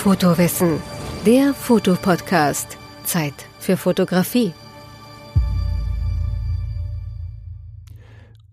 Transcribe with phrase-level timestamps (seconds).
[0.00, 0.80] Fotowissen,
[1.26, 2.78] der Fotopodcast.
[3.04, 4.54] Zeit für Fotografie.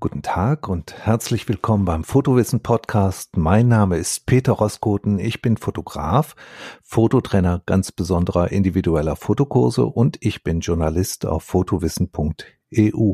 [0.01, 3.37] Guten Tag und herzlich willkommen beim Fotowissen Podcast.
[3.37, 5.19] Mein Name ist Peter Roskoten.
[5.19, 6.35] Ich bin Fotograf,
[6.83, 13.13] Fototrainer ganz besonderer individueller Fotokurse und ich bin Journalist auf fotowissen.de EU.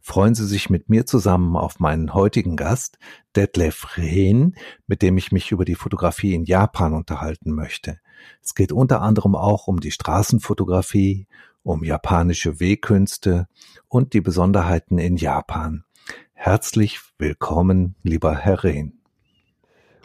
[0.00, 2.98] Freuen Sie sich mit mir zusammen auf meinen heutigen Gast,
[3.36, 4.54] Detlef Rehn,
[4.86, 7.98] mit dem ich mich über die Fotografie in Japan unterhalten möchte.
[8.42, 11.26] Es geht unter anderem auch um die Straßenfotografie,
[11.62, 13.48] um japanische Wehkünste
[13.88, 15.84] und die Besonderheiten in Japan.
[16.32, 18.98] Herzlich willkommen, lieber Herr Rehn.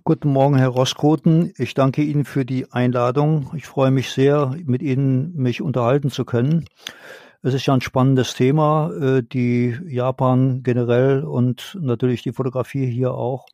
[0.03, 1.51] Guten Morgen, Herr Roskoten.
[1.57, 3.51] Ich danke Ihnen für die Einladung.
[3.57, 6.65] Ich freue mich sehr, mit Ihnen mich unterhalten zu können.
[7.47, 13.13] Es ist ja ein spannendes Thema, äh, die Japan generell und natürlich die Fotografie hier
[13.13, 13.45] auch.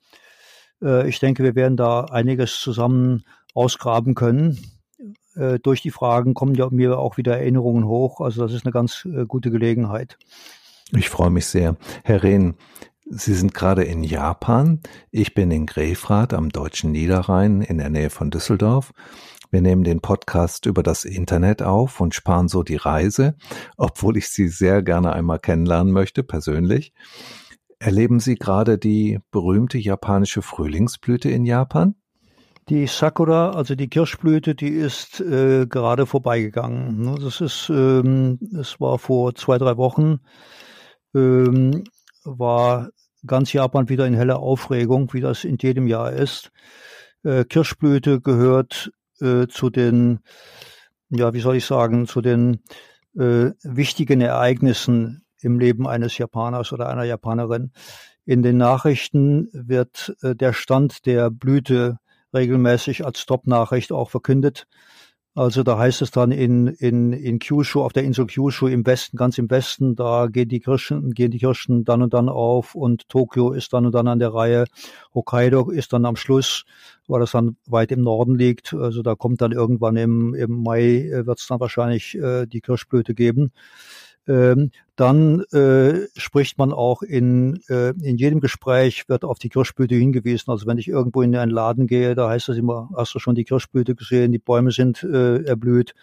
[0.81, 4.57] Äh, ich denke, wir werden da einiges zusammen ausgraben können.
[5.35, 8.19] Äh, durch die Fragen kommen ja mir auch wieder Erinnerungen hoch.
[8.19, 10.17] Also das ist eine ganz gute Gelegenheit.
[10.91, 11.75] Ich freue mich sehr.
[12.03, 12.55] Herr Rehn,
[13.05, 14.79] Sie sind gerade in Japan.
[15.11, 18.91] Ich bin in Grefrath am deutschen Niederrhein in der Nähe von Düsseldorf.
[19.53, 23.35] Wir nehmen den Podcast über das Internet auf und sparen so die Reise,
[23.77, 26.91] obwohl ich Sie sehr gerne einmal kennenlernen möchte, persönlich.
[27.77, 31.93] Erleben Sie gerade die berühmte japanische Frühlingsblüte in Japan?
[32.67, 37.03] Die Sakura, also die Kirschblüte, die ist äh, gerade vorbeigegangen.
[37.03, 40.21] Ne, das ist, ähm, es war vor zwei, drei Wochen,
[41.13, 41.83] ähm,
[42.23, 42.89] war
[43.27, 46.51] ganz Japan wieder in heller Aufregung, wie das in jedem Jahr ist.
[47.23, 48.91] Äh, Kirschblüte gehört
[49.21, 50.19] äh, zu den,
[51.09, 52.61] ja, wie soll ich sagen, zu den
[53.15, 57.71] äh, wichtigen Ereignissen im Leben eines Japaners oder einer Japanerin.
[58.25, 61.99] In den Nachrichten wird äh, der Stand der Blüte
[62.33, 64.67] regelmäßig als Top-Nachricht auch verkündet.
[65.35, 69.17] Also da heißt es dann in, in, in Kyushu, auf der Insel Kyushu im Westen,
[69.17, 73.09] ganz im Westen, da gehen die Kirschen, gehen die Kirschen dann und dann auf und
[73.09, 74.65] Tokio ist dann und dann an der Reihe.
[75.15, 76.65] Hokkaido ist dann am Schluss,
[77.07, 78.75] weil das dann weit im Norden liegt.
[78.75, 82.61] Also da kommt dann irgendwann im, im Mai, äh, wird es dann wahrscheinlich äh, die
[82.61, 83.51] Kirschblüte geben
[84.27, 89.95] ähm, dann äh, spricht man auch in, äh, in jedem Gespräch, wird auf die Kirschblüte
[89.95, 90.51] hingewiesen.
[90.51, 93.35] Also wenn ich irgendwo in einen Laden gehe, da heißt das immer, hast du schon
[93.35, 95.93] die Kirschblüte gesehen, die Bäume sind äh, erblüht.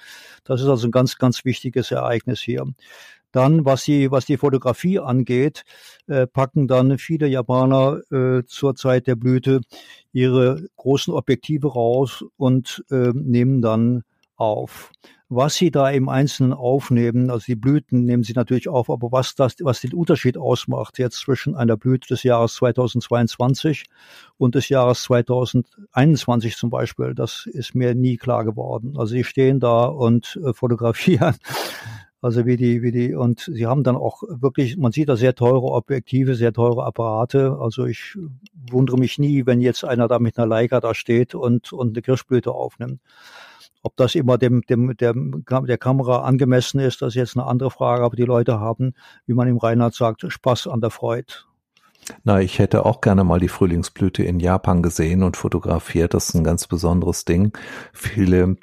[0.45, 2.67] Das ist also ein ganz, ganz wichtiges Ereignis hier.
[3.33, 5.63] Dann, was die, was die Fotografie angeht,
[6.09, 9.61] äh, packen dann viele Japaner äh, zur Zeit der Blüte
[10.13, 14.03] ihre großen Objektive raus und äh, nehmen dann
[14.35, 14.91] auf.
[15.33, 19.37] Was Sie da im Einzelnen aufnehmen, also die Blüten nehmen Sie natürlich auf, aber was
[19.37, 23.85] das, was den Unterschied ausmacht jetzt zwischen einer Blüte des Jahres 2022
[24.39, 28.95] und des Jahres 2021 zum Beispiel, das ist mir nie klar geworden.
[28.99, 31.37] Also Sie stehen da und äh, fotografieren.
[32.23, 35.35] Also wie die, wie die, und sie haben dann auch wirklich, man sieht da sehr
[35.35, 37.57] teure Objektive, sehr teure Apparate.
[37.59, 38.15] Also ich
[38.71, 42.03] wundere mich nie, wenn jetzt einer da mit einer Leica da steht und, und eine
[42.03, 43.01] Kirschblüte aufnimmt.
[43.83, 47.71] Ob das immer dem, dem, dem, der Kamera angemessen ist, das ist jetzt eine andere
[47.71, 48.93] Frage, aber die Leute haben,
[49.27, 51.33] wie man im Rheinland sagt, Spaß an der Freude.
[52.25, 56.15] Na, ich hätte auch gerne mal die Frühlingsblüte in Japan gesehen und fotografiert.
[56.15, 57.57] Das ist ein ganz besonderes Ding.
[57.93, 58.57] Viele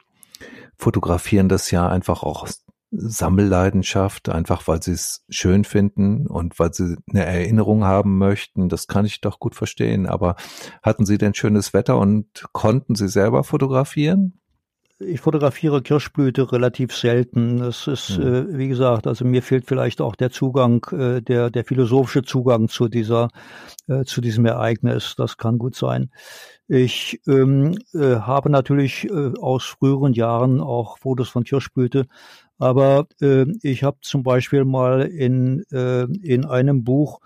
[0.77, 6.73] fotografieren das ja einfach auch aus Sammelleidenschaft, einfach weil sie es schön finden und weil
[6.73, 8.69] sie eine Erinnerung haben möchten.
[8.69, 10.07] Das kann ich doch gut verstehen.
[10.07, 10.35] Aber
[10.81, 14.39] hatten Sie denn schönes Wetter und konnten Sie selber fotografieren?
[14.99, 17.57] Ich fotografiere Kirschblüte relativ selten.
[17.57, 18.23] Das ist, mhm.
[18.23, 22.67] äh, wie gesagt, also mir fehlt vielleicht auch der Zugang, äh, der, der philosophische Zugang
[22.67, 23.29] zu dieser,
[23.87, 25.15] äh, zu diesem Ereignis.
[25.15, 26.09] Das kann gut sein.
[26.67, 32.07] Ich ähm, äh, habe natürlich äh, aus früheren Jahren auch Fotos von Kirschblüte,
[32.57, 37.19] aber äh, ich habe zum Beispiel mal in, äh, in einem Buch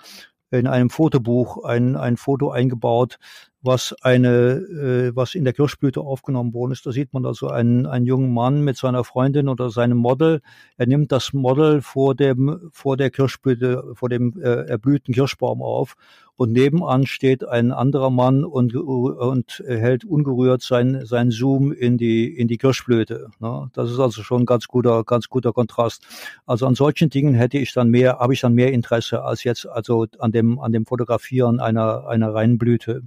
[0.52, 3.18] in einem Fotobuch ein, ein Foto eingebaut,
[3.62, 6.86] was eine, äh, was in der Kirschblüte aufgenommen worden ist.
[6.86, 10.42] Da sieht man also einen, einen jungen Mann mit seiner Freundin oder seinem Model.
[10.78, 15.96] Er nimmt das Model vor dem, vor der Kirschblüte, vor dem äh, erblühten Kirschbaum auf
[16.42, 22.36] und nebenan steht ein anderer Mann und, und hält ungerührt sein, sein Zoom in die,
[22.36, 23.30] in die Kirschblüte.
[23.40, 23.70] Ne?
[23.74, 26.04] Das ist also schon ein ganz guter, ganz guter Kontrast.
[26.48, 29.68] Also an solchen Dingen hätte ich dann mehr, habe ich dann mehr Interesse als jetzt
[29.68, 33.04] also an dem, an dem Fotografieren einer, einer reinen Blüte.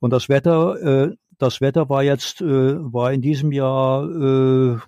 [0.00, 4.78] Und das Wetter, äh, das Wetter war jetzt, äh, war in diesem Jahr äh,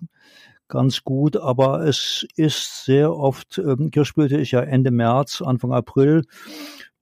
[0.69, 6.25] ganz gut, aber es ist sehr oft, ähm, Kirschblüte ist ja Ende März, Anfang April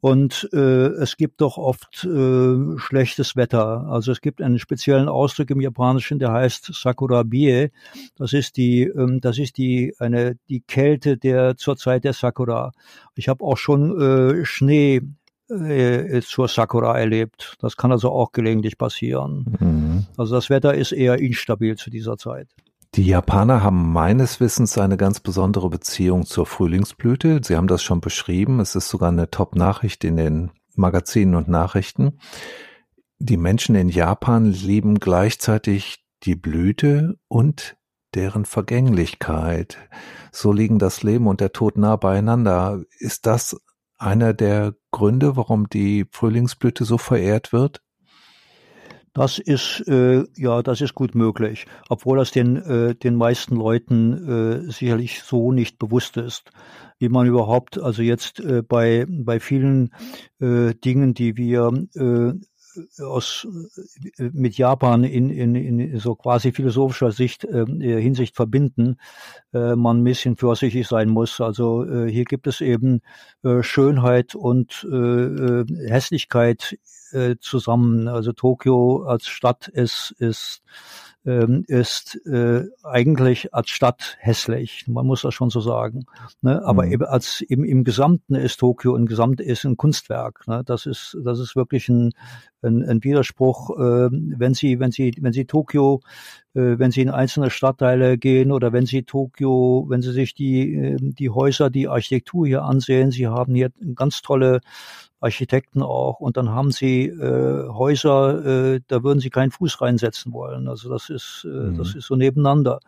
[0.01, 0.59] Und äh,
[1.03, 3.87] es gibt doch oft äh, schlechtes Wetter.
[3.89, 7.71] Also es gibt einen speziellen Ausdruck im Japanischen, der heißt Sakura Bie.
[8.17, 12.73] Das ist die, ähm, das ist die eine die Kälte der zur Zeit der Sakura.
[13.17, 15.03] Ich habe auch schon äh, Schnee
[15.51, 17.57] äh, zur Sakura erlebt.
[17.61, 19.57] Das kann also auch gelegentlich passieren.
[19.59, 20.07] Mhm.
[20.17, 22.49] Also das Wetter ist eher instabil zu dieser Zeit.
[22.95, 27.41] Die Japaner haben meines Wissens eine ganz besondere Beziehung zur Frühlingsblüte.
[27.45, 28.61] Sie haben das schon beschrieben.
[28.61, 32.19] Es ist sogar eine Top-Nachricht in den Magazinen und Nachrichten.
[33.19, 37.77] Die Menschen in Japan lieben gleichzeitig die Blüte und
[38.15, 39.77] deren Vergänglichkeit.
[40.33, 42.83] So liegen das Leben und der Tod nah beieinander.
[42.99, 43.61] Ist das
[43.99, 47.83] einer der Gründe, warum die Frühlingsblüte so verehrt wird?
[49.15, 54.69] Das ist äh, ja, das ist gut möglich, obwohl das den äh, den meisten Leuten
[54.69, 56.51] äh, sicherlich so nicht bewusst ist,
[56.99, 59.93] wie man überhaupt also jetzt äh, bei bei vielen
[60.41, 62.39] äh, Dingen, die wir äh,
[63.01, 63.47] aus
[64.19, 68.97] äh, mit Japan in, in, in so quasi philosophischer Sicht äh, Hinsicht verbinden,
[69.53, 71.41] äh, man ein bisschen vorsichtig sein muss.
[71.41, 73.01] Also äh, hier gibt es eben
[73.43, 76.79] äh, Schönheit und äh, äh Hässlichkeit
[77.13, 78.09] äh, zusammen.
[78.09, 80.63] Also Tokio als Stadt ist, ist
[81.29, 84.87] ähm, ist äh, eigentlich als Stadt hässlich.
[84.89, 86.07] Man muss das schon so sagen.
[86.41, 86.65] Ne?
[86.65, 86.93] Aber mhm.
[86.93, 90.47] eben als im, im Gesamten ist Tokio ein Gesamt ist ein Kunstwerk.
[90.47, 90.63] Ne?
[90.65, 92.13] Das ist das ist wirklich ein,
[92.63, 93.77] ein, ein Widerspruch.
[93.79, 96.01] Äh, wenn Sie wenn Sie wenn Sie Tokio
[96.55, 100.75] äh, wenn Sie in einzelne Stadtteile gehen oder wenn Sie Tokio, wenn Sie sich die
[100.75, 104.61] äh, die Häuser, die Architektur hier ansehen, Sie haben hier ganz tolle
[105.21, 106.21] Architekten auch.
[106.21, 110.69] Und dann haben sie äh, Häuser, äh, da würden sie keinen Fuß reinsetzen wollen.
[110.69, 111.79] Also das ist, äh, mhm.
[111.79, 112.81] das ist so nebeneinander.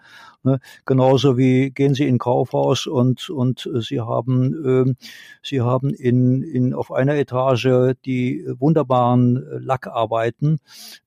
[0.42, 0.58] Ne?
[0.86, 4.94] Genauso wie gehen sie in Kaufhaus und und äh, sie haben äh,
[5.42, 10.60] sie haben in in auf einer Etage die wunderbaren äh, Lackarbeiten.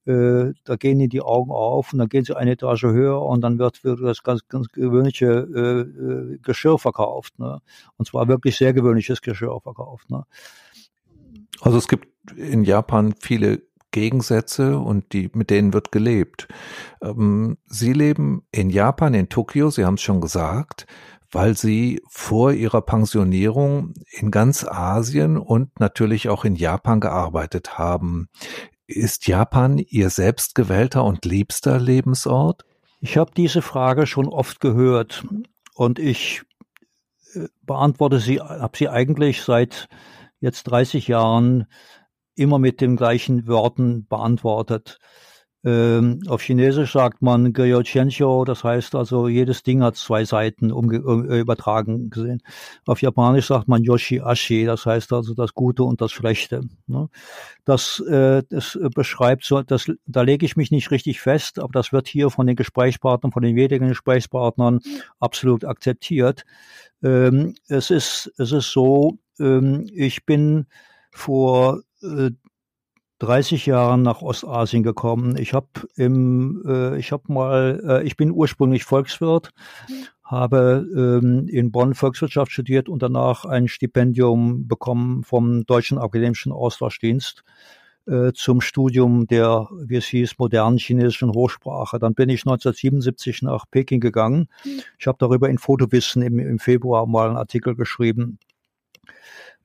[0.05, 3.41] Äh, da gehen ihnen die Augen auf und dann gehen sie eine Etage höher und
[3.41, 7.39] dann wird, wird das ganz ganz gewöhnliche äh, äh Geschirr verkauft.
[7.39, 7.59] Ne?
[7.97, 10.11] Und zwar wirklich sehr gewöhnliches Geschirr verkauft.
[10.11, 10.25] Ne?
[11.63, 13.61] Also es gibt in Japan viele
[13.91, 16.49] Gegensätze und die, mit denen wird gelebt.
[17.01, 20.85] Ähm, Sie leben in Japan, in Tokio, Sie haben es schon gesagt,
[21.31, 28.27] weil Sie vor Ihrer Pensionierung in ganz Asien und natürlich auch in Japan gearbeitet haben.
[28.87, 32.65] Ist Japan Ihr selbstgewählter und liebster Lebensort?
[32.99, 35.23] Ich habe diese Frage schon oft gehört
[35.75, 36.41] und ich
[37.35, 39.87] äh, beantworte sie, habe sie eigentlich seit
[40.43, 41.67] jetzt 30 Jahren
[42.35, 44.99] immer mit den gleichen Worten beantwortet.
[45.65, 51.39] Ähm, auf Chinesisch sagt man Gyochiensho, das heißt also, jedes Ding hat zwei Seiten äh,
[51.39, 52.41] übertragen gesehen.
[52.85, 56.61] Auf Japanisch sagt man Yoshi Ashi, das heißt also das Gute und das Schlechte.
[56.87, 57.07] Ne?
[57.63, 61.93] Das, äh, das beschreibt so, das, da lege ich mich nicht richtig fest, aber das
[61.93, 64.81] wird hier von den Gesprächspartnern, von den wenigen Gesprächspartnern
[65.21, 66.43] absolut akzeptiert.
[67.01, 70.65] Ähm, es ist, es ist so, ähm, ich bin
[71.11, 72.31] vor äh,
[73.23, 75.37] 30 Jahren nach Ostasien gekommen.
[75.37, 79.51] Ich habe im, äh, ich habe mal, äh, ich bin ursprünglich Volkswirt,
[80.23, 87.45] habe ähm, in Bonn Volkswirtschaft studiert und danach ein Stipendium bekommen vom Deutschen Akademischen Austauschdienst
[88.07, 91.99] äh, zum Studium der, wie es hieß, modernen chinesischen Hochsprache.
[91.99, 94.49] Dann bin ich 1977 nach Peking gegangen.
[94.99, 98.37] Ich habe darüber in Fotowissen im, im Februar mal einen Artikel geschrieben.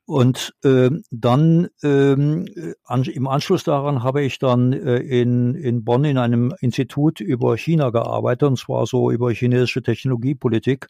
[0.09, 2.47] Und äh, dann ähm,
[2.85, 7.59] an, im Anschluss daran habe ich dann äh, in, in Bonn in einem Institut über
[7.59, 10.87] China gearbeitet, und zwar so über chinesische Technologiepolitik.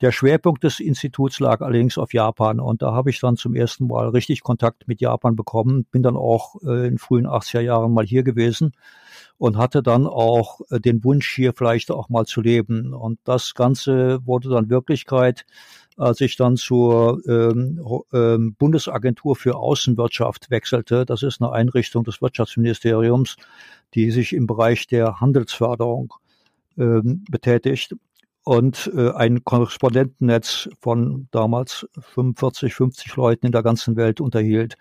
[0.00, 3.86] Der Schwerpunkt des Instituts lag allerdings auf Japan und da habe ich dann zum ersten
[3.86, 8.06] Mal richtig Kontakt mit Japan bekommen, bin dann auch äh, in frühen 80er Jahren mal
[8.06, 8.72] hier gewesen
[9.36, 12.94] und hatte dann auch äh, den Wunsch, hier vielleicht auch mal zu leben.
[12.94, 15.44] Und das Ganze wurde dann Wirklichkeit
[15.96, 17.80] als ich dann zur ähm,
[18.12, 21.04] ähm, Bundesagentur für Außenwirtschaft wechselte.
[21.06, 23.36] Das ist eine Einrichtung des Wirtschaftsministeriums,
[23.94, 26.14] die sich im Bereich der Handelsförderung
[26.76, 27.94] ähm, betätigt
[28.44, 34.76] und äh, ein Korrespondentennetz von damals 45, 50 Leuten in der ganzen Welt unterhielt.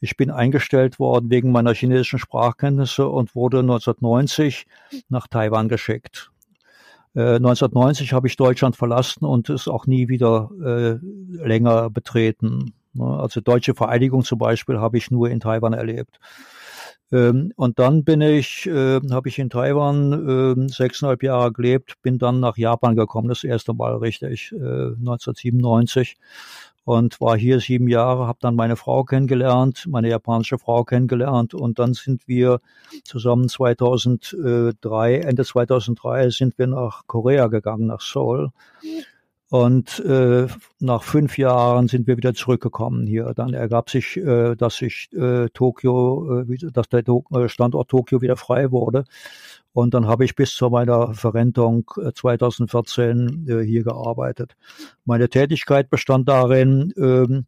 [0.00, 4.66] Ich bin eingestellt worden wegen meiner chinesischen Sprachkenntnisse und wurde 1990
[5.08, 6.31] nach Taiwan geschickt.
[7.14, 12.72] 1990 äh, habe ich Deutschland verlassen und es auch nie wieder äh, länger betreten.
[12.94, 13.04] Ne?
[13.04, 16.18] Also deutsche Vereidigung zum Beispiel habe ich nur in Taiwan erlebt.
[17.12, 22.18] Ähm, und dann bin ich, äh, habe ich in Taiwan äh, sechseinhalb Jahre gelebt, bin
[22.18, 26.16] dann nach Japan gekommen, das erste Mal richtig, äh, 1997
[26.84, 31.78] und war hier sieben Jahre, habe dann meine Frau kennengelernt, meine japanische Frau kennengelernt und
[31.78, 32.60] dann sind wir
[33.04, 38.50] zusammen 2003, Ende 2003 sind wir nach Korea gegangen, nach Seoul.
[39.52, 40.46] Und äh,
[40.80, 43.34] nach fünf Jahren sind wir wieder zurückgekommen hier.
[43.36, 48.38] Dann ergab sich, äh, dass sich äh, Tokio, äh, dass der äh, Standort Tokio wieder
[48.38, 49.04] frei wurde.
[49.74, 54.56] Und dann habe ich bis zu meiner Verrentung 2014 äh, hier gearbeitet.
[55.04, 57.42] Meine Tätigkeit bestand darin, äh,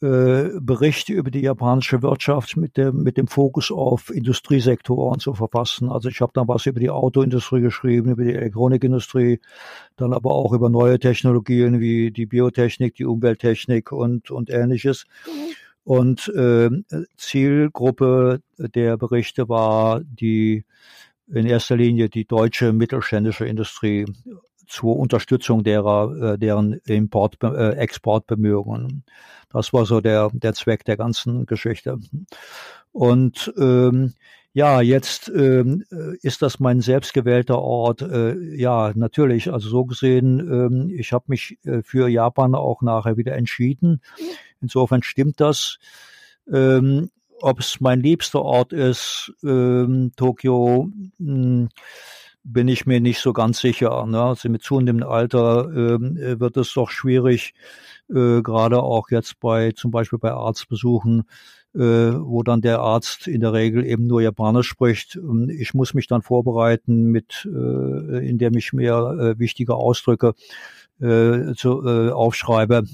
[0.00, 5.90] Berichte über die japanische Wirtschaft mit dem, mit dem Fokus auf Industriesektoren zu verfassen.
[5.90, 9.40] Also ich habe dann was über die Autoindustrie geschrieben, über die Elektronikindustrie,
[9.96, 15.06] dann aber auch über neue Technologien wie die Biotechnik, die Umwelttechnik und, und ähnliches.
[15.82, 16.70] Und äh,
[17.16, 20.64] Zielgruppe der Berichte war die
[21.26, 24.06] in erster Linie die deutsche mittelständische Industrie
[24.68, 29.04] zur Unterstützung derer, äh, deren Import, äh, Exportbemühungen.
[29.50, 31.98] Das war so der, der Zweck der ganzen Geschichte.
[32.92, 34.14] Und ähm,
[34.52, 35.84] ja, jetzt ähm,
[36.22, 38.02] ist das mein selbstgewählter Ort.
[38.02, 39.52] Äh, ja, natürlich.
[39.52, 44.00] Also so gesehen, ähm, ich habe mich äh, für Japan auch nachher wieder entschieden.
[44.60, 45.78] Insofern stimmt das.
[46.52, 47.10] Ähm,
[47.40, 51.68] ob es mein liebster Ort ist, ähm, Tokio, mh, hm,
[52.52, 54.06] bin ich mir nicht so ganz sicher.
[54.06, 54.20] Ne?
[54.20, 57.54] Also mit zunehmendem Alter ähm, äh, wird es doch schwierig,
[58.08, 61.24] äh, gerade auch jetzt bei zum Beispiel bei Arztbesuchen,
[61.74, 65.18] äh, wo dann der Arzt in der Regel eben nur Japanisch spricht.
[65.48, 70.34] Ich muss mich dann vorbereiten, mit, äh, indem ich mir äh, wichtige Ausdrücke
[71.00, 72.84] äh, zu, äh, aufschreibe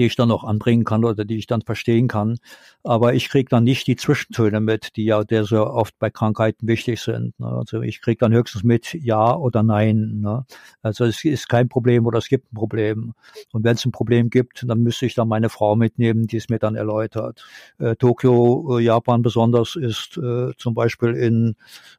[0.00, 2.38] die ich dann noch anbringen kann oder die ich dann verstehen kann.
[2.82, 6.66] Aber ich kriege dann nicht die Zwischentöne mit, die ja der so oft bei Krankheiten
[6.66, 7.38] wichtig sind.
[7.38, 7.46] Ne?
[7.46, 10.20] Also ich kriege dann höchstens mit Ja oder Nein.
[10.22, 10.46] Ne?
[10.80, 13.12] Also es ist kein Problem oder es gibt ein Problem.
[13.52, 16.48] Und wenn es ein Problem gibt, dann müsste ich dann meine Frau mitnehmen, die es
[16.48, 17.44] mir dann erläutert.
[17.78, 21.56] Äh, Tokio, äh, Japan besonders ist äh, zum Beispiel in,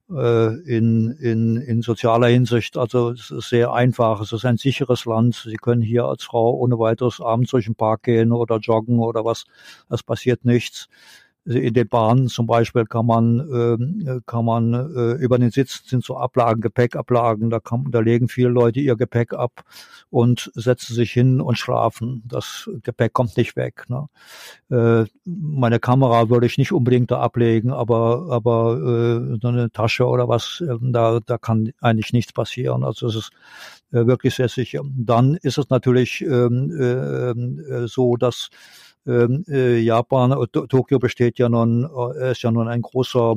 [0.10, 4.22] äh, in, in, in sozialer Hinsicht, also es ist sehr einfach.
[4.22, 5.36] Es ist ein sicheres Land.
[5.36, 9.26] Sie können hier als Frau ohne weiteres abends durch ein Park gehen oder joggen oder
[9.26, 9.46] was.
[9.90, 10.88] Es passiert nichts.
[11.44, 16.04] In den Bahnen zum Beispiel kann man, äh, kann man äh, über den Sitz sind
[16.04, 19.64] so Ablagen, Gepäckablagen, da, kann, da legen viele Leute ihr Gepäck ab
[20.12, 22.22] und setzen sich hin und schlafen.
[22.28, 23.86] Das Gepäck kommt nicht weg.
[23.90, 24.08] Ne?
[24.70, 30.06] Äh, meine Kamera würde ich nicht unbedingt da ablegen, aber, aber äh, so eine Tasche
[30.06, 32.84] oder was, äh, da, da kann eigentlich nichts passieren.
[32.84, 33.32] Also es ist
[33.92, 34.82] äh, wirklich sehr sicher.
[34.86, 38.50] Dann ist es natürlich ähm, äh, so, dass
[39.06, 41.90] ähm, äh, Japan, äh, Tokio besteht ja nun,
[42.20, 43.36] äh, ist ja nun ein großer,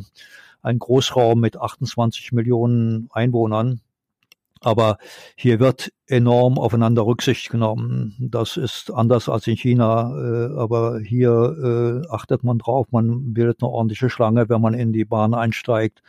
[0.62, 3.80] ein Großraum mit 28 Millionen Einwohnern.
[4.64, 4.96] Aber
[5.36, 8.14] hier wird enorm aufeinander Rücksicht genommen.
[8.18, 10.10] Das ist anders als in China.
[10.16, 12.86] Äh, aber hier äh, achtet man drauf.
[12.90, 16.02] Man bildet eine ordentliche Schlange, wenn man in die Bahn einsteigt.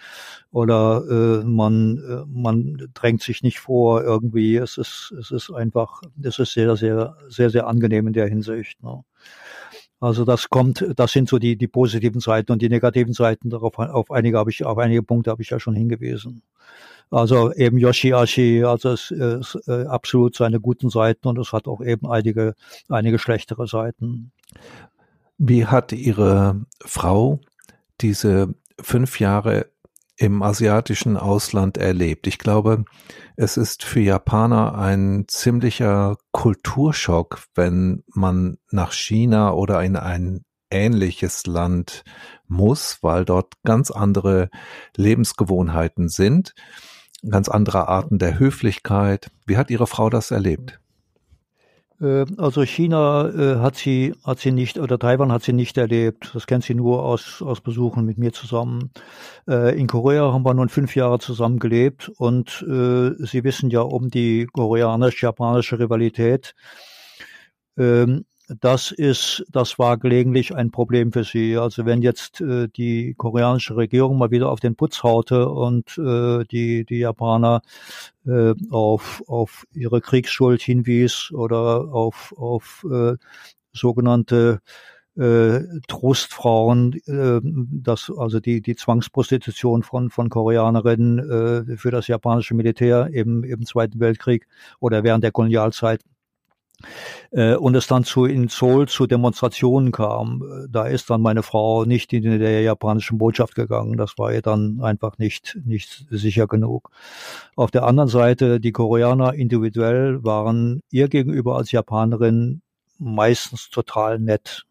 [0.52, 4.56] Oder äh, man, äh, man drängt sich nicht vor irgendwie.
[4.56, 8.82] Es ist, es ist einfach, es ist sehr, sehr, sehr, sehr angenehm in der Hinsicht.
[8.82, 9.04] Ne?
[10.00, 13.50] Also das kommt, das sind so die, die positiven Seiten und die negativen Seiten.
[13.50, 16.42] Darauf, auf einige habe ich, auf einige Punkte habe ich ja schon hingewiesen.
[17.12, 21.82] Also eben Yoshiashi, also es ist äh, absolut seine guten Seiten und es hat auch
[21.82, 22.56] eben einige,
[22.90, 24.32] einige schlechtere Seiten.
[25.38, 27.40] Wie hat Ihre Frau
[28.02, 29.68] diese fünf Jahre
[30.18, 32.28] im asiatischen Ausland erlebt?
[32.28, 32.86] Ich glaube,
[33.36, 41.46] es ist für Japaner ein ziemlicher Kulturschock, wenn man nach China oder in ein ähnliches
[41.46, 42.04] Land
[42.48, 44.50] muss, weil dort ganz andere
[44.96, 46.54] Lebensgewohnheiten sind
[47.30, 49.32] ganz andere Arten der Höflichkeit.
[49.46, 50.80] Wie hat Ihre Frau das erlebt?
[52.02, 56.32] Äh, also China äh, hat sie hat sie nicht oder Taiwan hat sie nicht erlebt.
[56.34, 58.92] Das kennt sie nur aus aus Besuchen mit mir zusammen.
[59.48, 64.10] Äh, in Korea haben wir nun fünf Jahre zusammen gelebt und Sie wissen ja um
[64.10, 66.56] die koreanisch-japanische Rivalität.
[67.78, 71.58] Ähm, das ist, das war gelegentlich ein Problem für sie.
[71.58, 76.44] Also wenn jetzt äh, die koreanische Regierung mal wieder auf den Putz haute und äh,
[76.46, 77.62] die, die Japaner
[78.26, 83.16] äh, auf, auf ihre Kriegsschuld hinwies oder auf, auf äh,
[83.74, 84.62] sogenannte
[85.18, 91.20] äh, Trostfrauen, äh, das also die die Zwangsprostitution von von Koreanerinnen
[91.70, 94.46] äh, für das japanische Militär im im Zweiten Weltkrieg
[94.82, 96.02] oder während der Kolonialzeit
[97.32, 102.14] und es dann zu in Seoul zu Demonstrationen kam, da ist dann meine Frau nicht
[102.14, 103.98] in der japanischen Botschaft gegangen.
[103.98, 106.92] Das war ihr dann einfach nicht, nicht sicher genug.
[107.56, 112.62] Auf der anderen Seite, die Koreaner individuell waren ihr gegenüber als Japanerin
[112.98, 114.66] meistens total nett.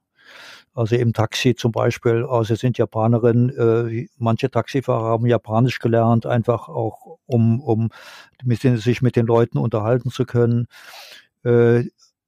[0.75, 6.69] Also im Taxi zum Beispiel, also sind Japanerinnen, äh, manche Taxifahrer haben Japanisch gelernt, einfach
[6.69, 7.91] auch um, um
[8.43, 10.67] mit den, sich mit den Leuten unterhalten zu können.
[11.45, 11.85] Äh,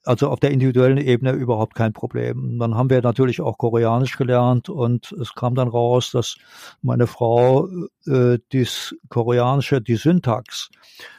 [0.06, 2.60] also auf der individuellen Ebene überhaupt kein Problem.
[2.60, 6.36] Dann haben wir natürlich auch Koreanisch gelernt und es kam dann raus, dass
[6.80, 7.68] meine Frau
[8.06, 10.70] äh, das Koreanische, die Syntax,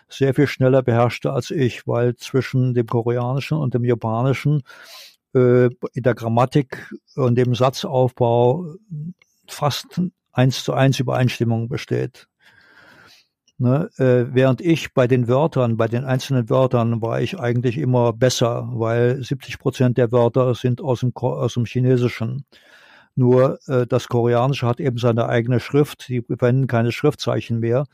[0.09, 4.63] sehr viel schneller beherrschte als ich, weil zwischen dem Koreanischen und dem Japanischen
[5.33, 8.75] äh, in der Grammatik und dem Satzaufbau
[9.47, 10.01] fast
[10.31, 12.27] eins zu eins Übereinstimmung besteht.
[13.59, 18.13] Ne, äh, während ich bei den Wörtern, bei den einzelnen Wörtern war ich eigentlich immer
[18.13, 22.45] besser, weil 70 Prozent der Wörter sind aus dem, aus dem Chinesischen.
[23.15, 26.07] Nur äh, das Koreanische hat eben seine eigene Schrift.
[26.07, 27.87] Die verwenden keine Schriftzeichen mehr.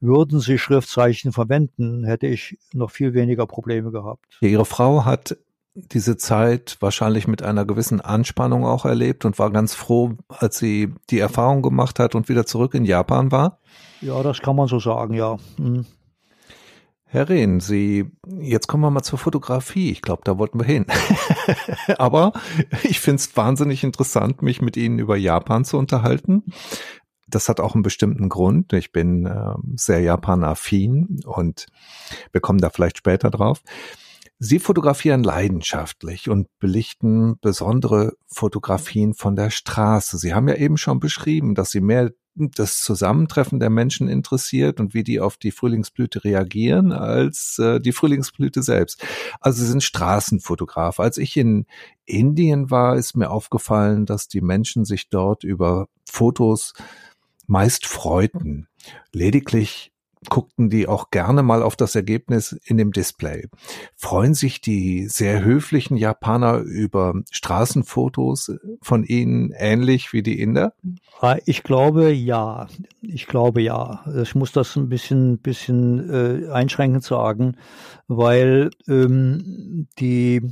[0.00, 4.36] Würden sie Schriftzeichen verwenden, hätte ich noch viel weniger Probleme gehabt.
[4.42, 5.38] Ihre Frau hat
[5.76, 10.94] diese Zeit wahrscheinlich mit einer gewissen Anspannung auch erlebt und war ganz froh, als sie
[11.10, 13.60] die Erfahrung gemacht hat und wieder zurück in Japan war?
[14.00, 15.36] Ja, das kann man so sagen, ja.
[15.56, 15.84] Hm.
[17.08, 19.90] Herr Rehn, Sie, jetzt kommen wir mal zur Fotografie.
[19.90, 20.86] Ich glaube, da wollten wir hin.
[21.98, 22.32] Aber
[22.82, 26.42] ich finde es wahnsinnig interessant, mich mit Ihnen über Japan zu unterhalten.
[27.28, 28.72] Das hat auch einen bestimmten Grund.
[28.72, 31.66] Ich bin äh, sehr Japan-affin und
[32.32, 33.62] wir kommen da vielleicht später drauf.
[34.38, 40.18] Sie fotografieren leidenschaftlich und belichten besondere Fotografien von der Straße.
[40.18, 44.92] Sie haben ja eben schon beschrieben, dass Sie mehr das Zusammentreffen der Menschen interessiert und
[44.92, 49.02] wie die auf die Frühlingsblüte reagieren, als äh, die Frühlingsblüte selbst.
[49.40, 51.00] Also Sie sind Straßenfotograf.
[51.00, 51.64] Als ich in
[52.04, 56.74] Indien war, ist mir aufgefallen, dass die Menschen sich dort über Fotos
[57.46, 58.68] meist freuten.
[59.12, 59.92] Lediglich
[60.28, 63.48] guckten die auch gerne mal auf das Ergebnis in dem Display.
[63.94, 70.72] Freuen sich die sehr höflichen Japaner über Straßenfotos von ihnen ähnlich wie die Inder?
[71.20, 72.66] Ah, ich glaube ja.
[73.02, 74.04] Ich glaube ja.
[74.22, 77.56] Ich muss das ein bisschen, bisschen äh, einschränkend sagen,
[78.08, 80.42] weil ähm, die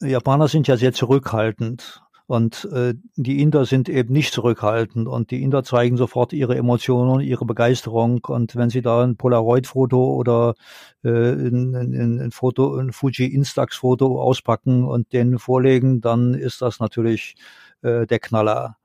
[0.00, 2.02] Japaner sind ja sehr zurückhaltend.
[2.28, 7.20] Und äh, die Inder sind eben nicht zurückhaltend und die Inder zeigen sofort ihre Emotionen,
[7.22, 8.20] ihre Begeisterung.
[8.26, 10.54] Und wenn sie da ein Polaroid-Foto oder
[11.02, 16.80] äh, ein, ein, ein Foto, ein Fuji Instax-Foto auspacken und den vorlegen, dann ist das
[16.80, 17.34] natürlich
[17.80, 18.77] äh, der Knaller.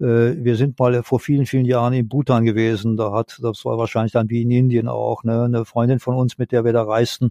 [0.00, 2.96] Äh, wir sind mal vor vielen, vielen Jahren in Bhutan gewesen.
[2.96, 6.38] Da hat, das war wahrscheinlich dann wie in Indien auch, ne, eine Freundin von uns,
[6.38, 7.30] mit der wir da reisten,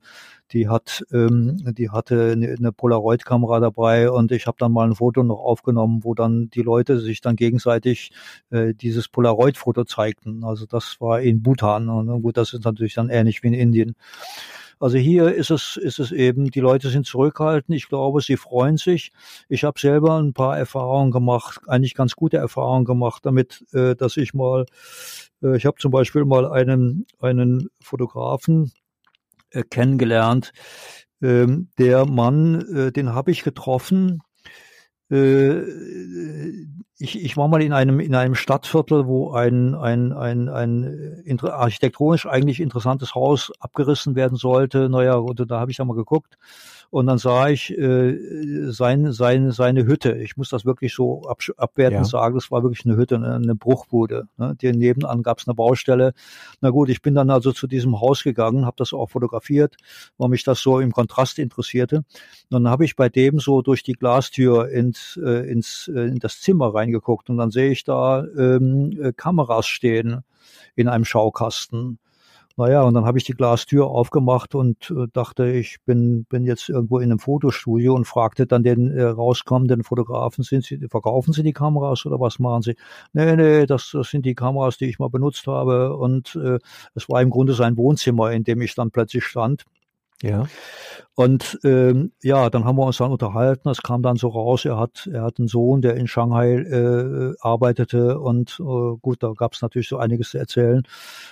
[0.52, 5.24] die hat, ähm, die hatte eine, Polaroid-Kamera dabei und ich habe dann mal ein Foto
[5.24, 8.12] noch aufgenommen, wo dann die Leute sich dann gegenseitig
[8.52, 10.44] äh, dieses Polaroid-Foto zeigten.
[10.44, 13.96] Also das war in Bhutan und gut, das ist natürlich dann ähnlich wie in Indien.
[14.80, 17.76] Also hier ist es, ist es eben, die Leute sind zurückhaltend.
[17.76, 19.12] Ich glaube, sie freuen sich.
[19.50, 24.16] Ich habe selber ein paar Erfahrungen gemacht, eigentlich ganz gute Erfahrungen gemacht damit, äh, dass
[24.16, 24.66] ich mal,
[25.44, 28.72] äh, ich habe zum Beispiel mal einen, einen Fotografen
[29.52, 30.54] äh, kennengelernt.
[31.22, 34.22] Ähm, der Mann, äh, den habe ich getroffen.
[37.00, 41.40] Äh, ich, ich war mal in einem in einem Stadtviertel, wo ein ein ein ein
[41.42, 44.90] architektonisch eigentlich interessantes Haus abgerissen werden sollte.
[44.90, 46.38] Naja, und da habe ich da mal geguckt
[46.92, 48.18] und dann sah ich äh,
[48.72, 50.14] sein, sein, seine Hütte.
[50.18, 52.06] Ich muss das wirklich so ab, abwertend ja.
[52.06, 52.36] sagen.
[52.36, 54.28] Das war wirklich eine Hütte, eine, eine Bruchbude.
[54.38, 54.56] Ne?
[54.60, 56.14] Die nebenan gab es eine Baustelle.
[56.62, 59.76] Na gut, ich bin dann also zu diesem Haus gegangen, habe das auch fotografiert,
[60.18, 61.98] weil mich das so im Kontrast interessierte.
[61.98, 62.06] Und
[62.50, 66.42] dann habe ich bei dem so durch die Glastür ins, äh, ins äh, in das
[66.42, 70.24] Zimmer reingeguckt und dann sehe ich da ähm, äh, Kameras stehen
[70.76, 72.00] in einem Schaukasten.
[72.58, 76.68] Naja, und dann habe ich die Glastür aufgemacht und äh, dachte, ich bin, bin jetzt
[76.68, 81.42] irgendwo in einem Fotostudio und fragte dann den äh, rauskommenden Fotografen, sind Sie, verkaufen Sie
[81.42, 82.76] die Kameras oder was machen Sie?
[83.14, 85.96] Nee, nee, das, das sind die Kameras, die ich mal benutzt habe.
[85.96, 86.60] Und äh,
[86.96, 89.64] es war im Grunde sein Wohnzimmer, in dem ich dann plötzlich stand.
[90.22, 90.48] Ja.
[91.16, 93.70] Und ähm, ja, dann haben wir uns dann unterhalten.
[93.70, 97.34] Es kam dann so raus, er hat, er hat einen Sohn, der in Shanghai äh,
[97.42, 100.84] arbeitete und äh, gut, da gab es natürlich so einiges zu erzählen.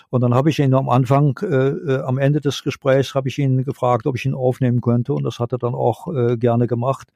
[0.10, 3.39] Und dann habe ich ihn am Anfang, äh, äh, am Ende des Gesprächs, habe ich
[3.39, 6.67] ihn gefragt, ob ich ihn aufnehmen könnte und das hat er dann auch äh, gerne
[6.67, 7.10] gemacht.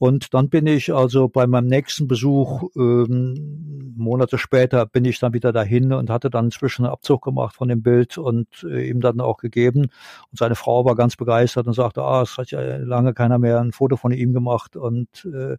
[0.00, 5.34] Und dann bin ich also bei meinem nächsten Besuch, ähm, Monate später, bin ich dann
[5.34, 9.02] wieder dahin und hatte dann inzwischen einen Abzug gemacht von dem Bild und äh, ihm
[9.02, 9.90] dann auch gegeben.
[10.30, 13.60] Und seine Frau war ganz begeistert und sagte, ah, es hat ja lange keiner mehr
[13.60, 14.74] ein Foto von ihm gemacht.
[14.74, 15.58] Und äh,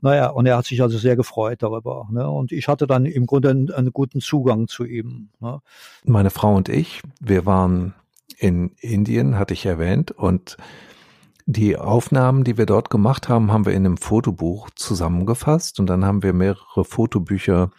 [0.00, 2.06] naja, und er hat sich also sehr gefreut darüber.
[2.12, 2.30] Ne?
[2.30, 5.30] Und ich hatte dann im Grunde einen, einen guten Zugang zu ihm.
[5.40, 5.60] Ne?
[6.04, 7.94] Meine Frau und ich, wir waren
[8.38, 10.56] in Indien, hatte ich erwähnt, und
[11.46, 16.04] Die Aufnahmen, die wir dort gemacht haben, haben wir in einem Fotobuch zusammengefasst und dann
[16.04, 17.70] haben wir mehrere Fotobücher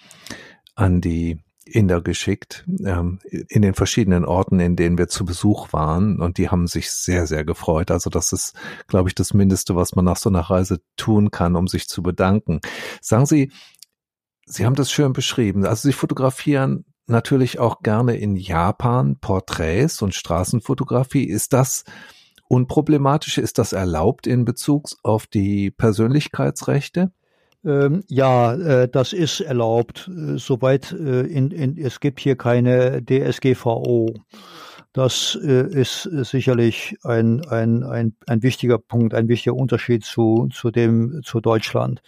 [0.75, 6.19] an die Inder geschickt, ähm, in den verschiedenen Orten, in denen wir zu Besuch waren.
[6.19, 7.89] Und die haben sich sehr, sehr gefreut.
[7.89, 8.53] Also das ist,
[8.87, 12.03] glaube ich, das Mindeste, was man nach so einer Reise tun kann, um sich zu
[12.03, 12.59] bedanken.
[13.01, 13.51] Sagen Sie,
[14.45, 15.65] Sie haben das schön beschrieben.
[15.65, 21.23] Also Sie fotografieren natürlich auch gerne in Japan Porträts und Straßenfotografie.
[21.23, 21.85] Ist das
[22.47, 23.37] unproblematisch?
[23.37, 27.11] Ist das erlaubt in Bezug auf die Persönlichkeitsrechte?
[27.65, 30.09] Ähm, ja, äh, das ist erlaubt.
[30.09, 34.13] Äh, soweit äh, in, in, es gibt hier keine DSGVO.
[34.91, 40.69] Das äh, ist sicherlich ein, ein, ein, ein wichtiger Punkt, ein wichtiger Unterschied zu, zu
[40.69, 42.01] dem, zu Deutschland.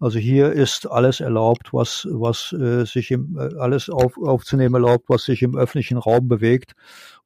[0.00, 5.04] Also hier ist alles erlaubt, was, was äh, sich im, äh, alles auf, aufzunehmen erlaubt,
[5.08, 6.74] was sich im öffentlichen Raum bewegt.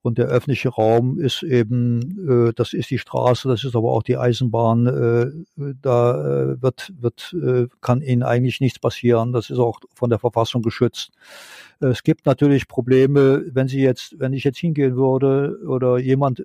[0.00, 4.02] Und der öffentliche Raum ist eben, äh, das ist die Straße, das ist aber auch
[4.02, 4.86] die Eisenbahn.
[4.86, 9.32] Äh, da äh, wird, wird, äh, kann ihnen eigentlich nichts passieren.
[9.32, 11.10] Das ist auch von der Verfassung geschützt.
[11.80, 16.44] Es gibt natürlich Probleme, wenn Sie jetzt, wenn ich jetzt hingehen würde oder jemand,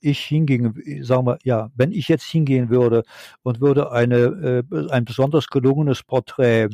[0.00, 3.04] ich hinging, sagen wir, ja, wenn ich jetzt hingehen würde
[3.42, 6.68] und würde eine, äh, ein besonders gelungenes Porträt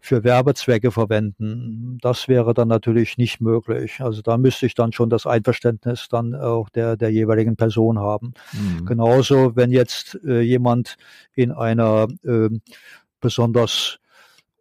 [0.00, 1.98] für Werbezwecke verwenden.
[2.00, 4.00] Das wäre dann natürlich nicht möglich.
[4.00, 8.34] Also da müsste ich dann schon das Einverständnis dann auch der, der jeweiligen Person haben.
[8.52, 8.86] Mhm.
[8.86, 10.96] Genauso, wenn jetzt äh, jemand
[11.34, 12.48] in einer äh,
[13.20, 13.98] besonders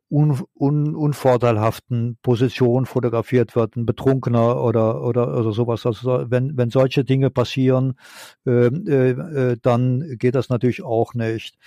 [0.10, 5.86] un, un, unvorteilhaften Position fotografiert wird, ein Betrunkener oder, oder, oder sowas.
[5.86, 8.00] Also wenn, wenn solche Dinge passieren,
[8.46, 11.58] äh, äh, dann geht das natürlich auch nicht.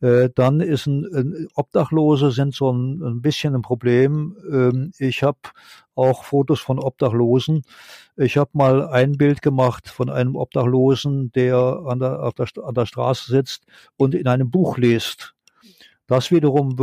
[0.00, 4.36] Äh, dann ist ein, ein Obdachlose sind so ein, ein bisschen ein Problem.
[4.48, 5.38] Ähm, ich habe
[5.96, 7.62] auch Fotos von Obdachlosen.
[8.16, 12.74] Ich habe mal ein Bild gemacht von einem Obdachlosen, der an der, auf der, an
[12.74, 13.64] der Straße sitzt
[13.96, 15.34] und in einem Buch liest.
[16.08, 16.74] Das wiederum,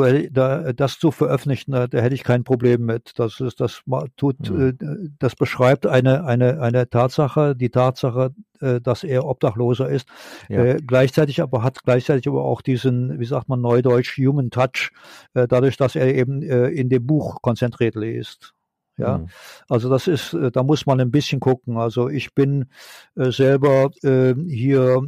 [0.75, 3.13] das zu veröffentlichen, da hätte ich kein Problem mit.
[3.17, 3.81] Das ist, das
[4.17, 4.69] tut, mhm.
[4.69, 10.07] Äh, das beschreibt eine, eine, eine Tatsache, die Tatsache, äh, dass er Obdachloser ist.
[10.47, 10.63] Ja.
[10.63, 14.91] Äh, gleichzeitig aber hat gleichzeitig aber auch diesen, wie sagt man neudeutsch, Human Touch,
[15.33, 18.53] äh, dadurch, dass er eben äh, in dem Buch konzentriert liest.
[18.95, 19.27] Ja, mhm.
[19.67, 21.77] also das ist, da muss man ein bisschen gucken.
[21.77, 22.69] Also ich bin
[23.15, 25.01] äh, selber äh, hier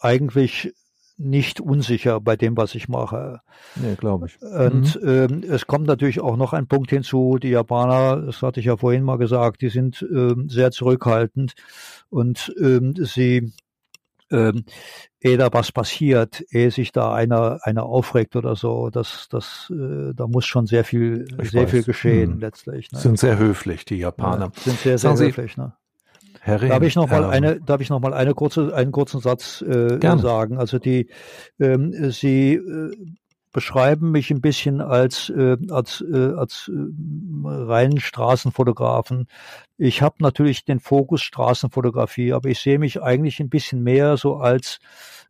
[0.00, 0.74] eigentlich
[1.18, 3.40] nicht unsicher bei dem, was ich mache.
[3.74, 4.40] Nee, glaube ich.
[4.40, 5.08] Und mhm.
[5.08, 8.76] ähm, es kommt natürlich auch noch ein Punkt hinzu, die Japaner, das hatte ich ja
[8.76, 11.54] vorhin mal gesagt, die sind ähm, sehr zurückhaltend
[12.08, 13.52] und ähm, sie
[14.30, 14.64] ähm,
[15.20, 20.12] ehe da was passiert, ehe sich da einer einer aufregt oder so, das das äh,
[20.14, 21.70] da muss schon sehr viel ich sehr weiß.
[21.70, 22.40] viel geschehen hm.
[22.40, 22.92] letztlich.
[22.92, 22.98] Ne?
[22.98, 24.52] Sind sehr höflich die Japaner.
[24.54, 25.54] Ja, sind sehr sehr Sagen höflich.
[25.54, 25.72] Sie, ne?
[26.48, 28.92] Herr Rehn, darf ich noch mal ähm, eine, darf ich noch mal eine kurze, einen
[28.92, 30.58] kurzen Satz äh, sagen?
[30.58, 31.08] Also die,
[31.60, 32.96] ähm, Sie äh,
[33.52, 39.26] beschreiben mich ein bisschen als äh, als äh, als äh, reinen Straßenfotografen.
[39.76, 44.36] Ich habe natürlich den Fokus Straßenfotografie, aber ich sehe mich eigentlich ein bisschen mehr so
[44.36, 44.78] als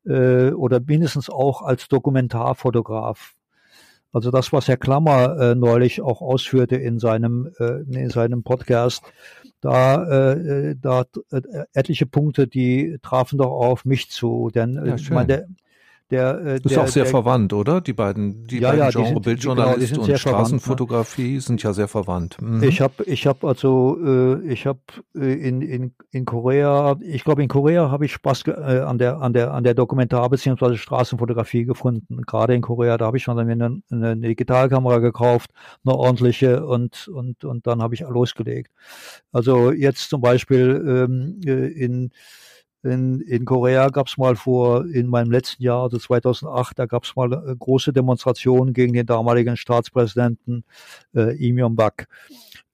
[0.06, 3.34] äh, oder mindestens auch als Dokumentarfotograf.
[4.12, 9.04] Also das, was Herr Klammer äh, neulich auch ausführte in seinem äh, in seinem Podcast,
[9.60, 11.40] da, äh, äh, da äh,
[11.72, 14.50] etliche Punkte, die trafen doch auf mich zu.
[14.54, 15.48] Denn ja, äh, meine, der,
[16.10, 17.82] äh, ist der, auch sehr der, verwandt, oder?
[17.82, 21.40] Die beiden, die ja, beiden ja, Genre, Bildjournalist genau, und Straßenfotografie verwandt, ne?
[21.40, 22.40] sind ja sehr verwandt.
[22.40, 22.62] Mhm.
[22.62, 24.80] Ich habe, ich habe also, äh, ich habe
[25.14, 29.20] äh, in, in, in Korea, ich glaube in Korea habe ich Spaß äh, an der
[29.20, 32.22] an der an der Dokumentar beziehungsweise Straßenfotografie gefunden.
[32.22, 35.50] Gerade in Korea, da habe ich schon dann eine, eine Digitalkamera gekauft,
[35.84, 38.72] eine ordentliche und und und dann habe ich losgelegt.
[39.30, 42.12] Also jetzt zum Beispiel ähm, äh, in
[42.88, 47.04] in, in Korea gab es mal vor, in meinem letzten Jahr, also 2008, da gab
[47.04, 50.64] es mal äh, große Demonstrationen gegen den damaligen Staatspräsidenten
[51.14, 52.08] äh, Im Yong-bak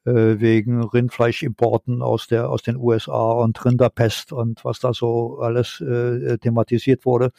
[0.05, 5.81] äh, wegen Rindfleischimporten aus der aus den USA und Rinderpest und was da so alles
[5.81, 7.33] äh, thematisiert wurde.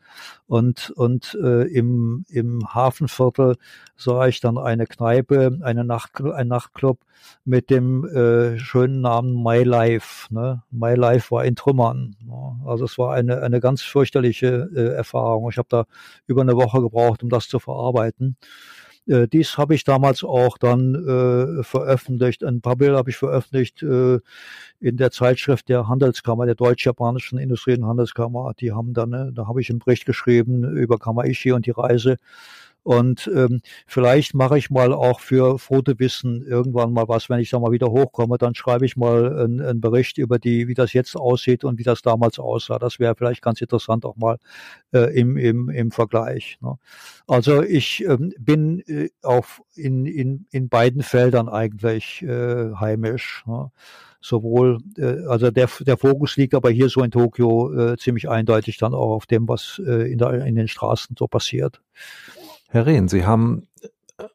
[0.46, 3.56] Und, und äh, im, im Hafenviertel
[3.96, 6.98] sah ich dann eine Kneipe, eine Nacht, ein Nachtclub
[7.44, 10.32] mit dem äh, schönen Namen My Life.
[10.32, 10.62] Ne?
[10.70, 12.16] My Life war in Trümmern.
[12.24, 12.56] Ne?
[12.66, 15.50] Also es war eine, eine ganz fürchterliche äh, Erfahrung.
[15.50, 15.84] Ich habe da
[16.26, 18.36] über eine Woche gebraucht, um das zu verarbeiten.
[19.06, 22.42] Äh, dies habe ich damals auch dann äh, veröffentlicht.
[22.44, 24.20] Ein paar Bilder habe ich veröffentlicht äh,
[24.80, 28.52] in der Zeitschrift der Handelskammer, der deutsch-japanischen Industrie- und Handelskammer.
[28.58, 32.16] Die haben dann, äh, da habe ich einen Bericht geschrieben über Kamaishi und die Reise.
[32.84, 37.58] Und ähm, vielleicht mache ich mal auch für Fotowissen irgendwann mal was, wenn ich da
[37.58, 41.16] mal wieder hochkomme, dann schreibe ich mal einen, einen Bericht über die, wie das jetzt
[41.16, 42.78] aussieht und wie das damals aussah.
[42.78, 44.36] Das wäre vielleicht ganz interessant auch mal
[44.92, 46.58] äh, im, im, im Vergleich.
[46.60, 46.76] Ne?
[47.26, 53.44] Also ich ähm, bin äh, auf in, in, in beiden Feldern eigentlich äh, heimisch.
[53.46, 53.70] Ne?
[54.24, 58.78] sowohl, äh, also der, der Fokus liegt aber hier so in Tokio äh, ziemlich eindeutig
[58.78, 61.80] dann auch auf dem, was äh, in, der, in den Straßen so passiert.
[62.68, 63.68] Herr Rehn, Sie haben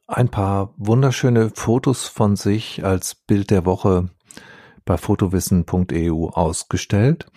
[0.08, 4.10] ein paar wunderschöne Fotos von sich als Bild der Woche
[4.86, 7.28] bei fotowissen.eu ausgestellt.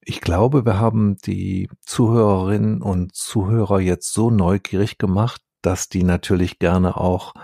[0.00, 6.58] Ich glaube, wir haben die Zuhörerinnen und Zuhörer jetzt so neugierig gemacht, dass die natürlich
[6.58, 7.34] gerne auch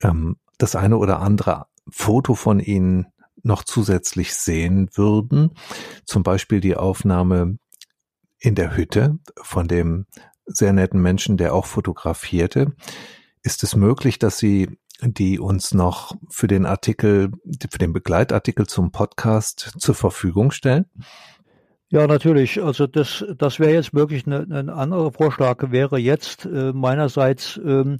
[0.00, 3.06] ähm, das eine oder andere Foto von Ihnen
[3.42, 5.52] noch zusätzlich sehen würden.
[6.04, 7.58] Zum Beispiel die Aufnahme
[8.38, 10.06] in der Hütte von dem
[10.46, 12.72] sehr netten Menschen, der auch fotografierte.
[13.42, 17.30] Ist es möglich, dass Sie die uns noch für den Artikel,
[17.70, 20.86] für den Begleitartikel zum Podcast zur Verfügung stellen?
[21.88, 22.62] Ja, natürlich.
[22.62, 27.98] Also das, das wäre jetzt wirklich ein ein anderer Vorschlag wäre jetzt äh, meinerseits ähm,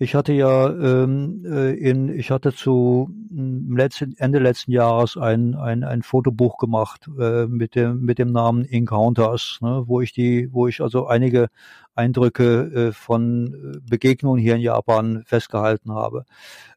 [0.00, 5.56] ich hatte ja ähm, äh, in, ich hatte zu mm, letzten, Ende letzten Jahres ein,
[5.56, 10.52] ein, ein Fotobuch gemacht äh, mit dem mit dem Namen Encounters, ne, wo ich die,
[10.52, 11.48] wo ich also einige
[11.96, 16.24] Eindrücke äh, von äh, Begegnungen hier in Japan festgehalten habe.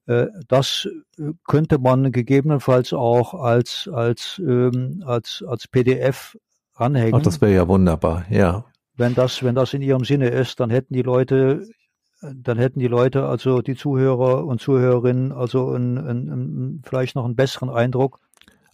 [0.07, 6.37] Äh, das äh, könnte man gegebenenfalls auch als als ähm, als als PDF
[6.73, 7.13] anhängen.
[7.13, 8.65] Ach, das wäre ja wunderbar, ja.
[8.97, 11.67] Wenn das, wenn das in Ihrem Sinne ist, dann hätten die Leute
[12.21, 17.25] dann hätten die Leute, also die Zuhörer und Zuhörerinnen, also ein, ein, ein, vielleicht noch
[17.25, 18.19] einen besseren Eindruck.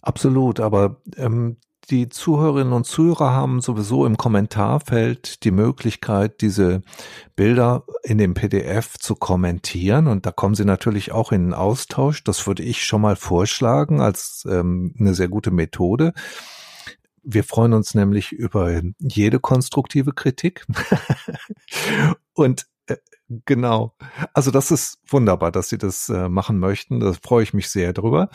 [0.02, 1.56] Absolut, aber ähm,
[1.90, 6.82] die Zuhörerinnen und Zuhörer haben sowieso im Kommentarfeld die Möglichkeit, diese
[7.34, 12.22] Bilder in dem PDF zu kommentieren und da kommen sie natürlich auch in den Austausch.
[12.24, 16.12] Das würde ich schon mal vorschlagen als ähm, eine sehr gute Methode.
[17.22, 20.66] Wir freuen uns nämlich über jede konstruktive Kritik.
[22.34, 22.66] und
[23.44, 23.94] Genau.
[24.32, 27.00] Also das ist wunderbar, dass Sie das äh, machen möchten.
[27.00, 28.30] Da freue ich mich sehr drüber.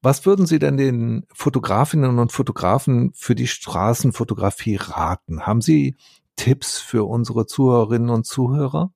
[0.00, 5.46] Was würden Sie denn den Fotografinnen und Fotografen für die Straßenfotografie raten?
[5.46, 5.96] Haben Sie
[6.36, 8.92] Tipps für unsere Zuhörerinnen und Zuhörer?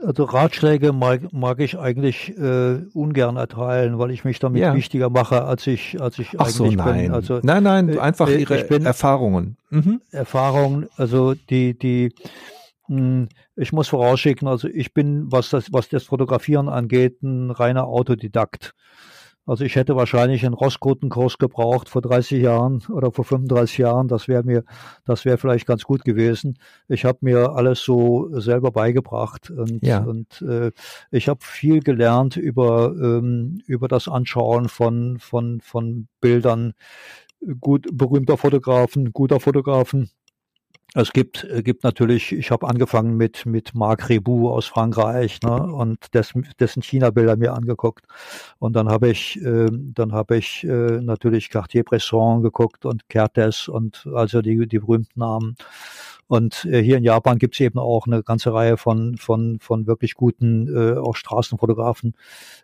[0.00, 4.74] Also Ratschläge mag, mag ich eigentlich äh, ungern erteilen, weil ich mich damit ja.
[4.74, 7.02] wichtiger mache, als ich, als ich Ach eigentlich so, nein.
[7.06, 7.12] bin.
[7.12, 9.56] Also, nein, nein, äh, einfach äh, Ihre Erfahrungen.
[9.70, 10.00] Mhm.
[10.12, 12.14] Erfahrungen, also die, die
[13.56, 18.74] ich muss vorausschicken, also ich bin, was das, was das Fotografieren angeht, ein reiner Autodidakt.
[19.48, 24.06] Also ich hätte wahrscheinlich einen Rostkotenkurs gebraucht vor 30 Jahren oder vor 35 Jahren.
[24.06, 24.62] Das wäre mir,
[25.06, 26.58] das wäre vielleicht ganz gut gewesen.
[26.86, 30.00] Ich habe mir alles so selber beigebracht und, ja.
[30.00, 30.70] und äh,
[31.10, 36.74] ich habe viel gelernt über ähm, über das Anschauen von von von Bildern
[37.58, 40.10] gut berühmter Fotografen, guter Fotografen
[40.94, 45.50] Es gibt, äh, gibt natürlich, ich habe angefangen mit, mit Marc Reboux aus Frankreich ne,
[45.50, 48.06] und dessen, dessen China-Bilder mir angeguckt.
[48.58, 54.08] Und dann habe ich, äh, dann habe ich äh, natürlich Cartier-Bresson geguckt und Kertes und
[54.14, 55.56] also die, die berühmten Namen.
[56.28, 59.86] Und äh, hier in Japan gibt es eben auch eine ganze Reihe von, von, von
[59.86, 62.14] wirklich guten äh, auch Straßenfotografen,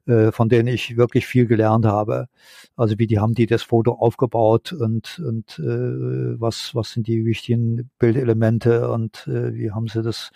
[0.07, 2.29] äh, von denen ich wirklich viel gelernt habe.
[2.77, 7.25] Also wie die haben die das Foto aufgebaut und, und äh, was, was sind die
[7.25, 10.31] wichtigen Bildelemente und äh, wie haben sie das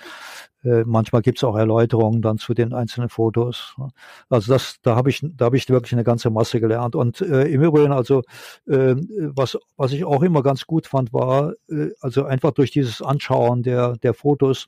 [0.65, 3.75] äh, manchmal gibt es auch Erläuterungen dann zu den einzelnen Fotos.
[3.79, 3.89] Ne?
[4.29, 6.97] Also das, da habe ich, da habe ich wirklich eine ganze Masse gelernt.
[6.97, 8.23] Und äh, im Übrigen, also
[8.67, 13.03] äh, was, was ich auch immer ganz gut fand, war äh, also einfach durch dieses
[13.03, 14.67] Anschauen der der Fotos.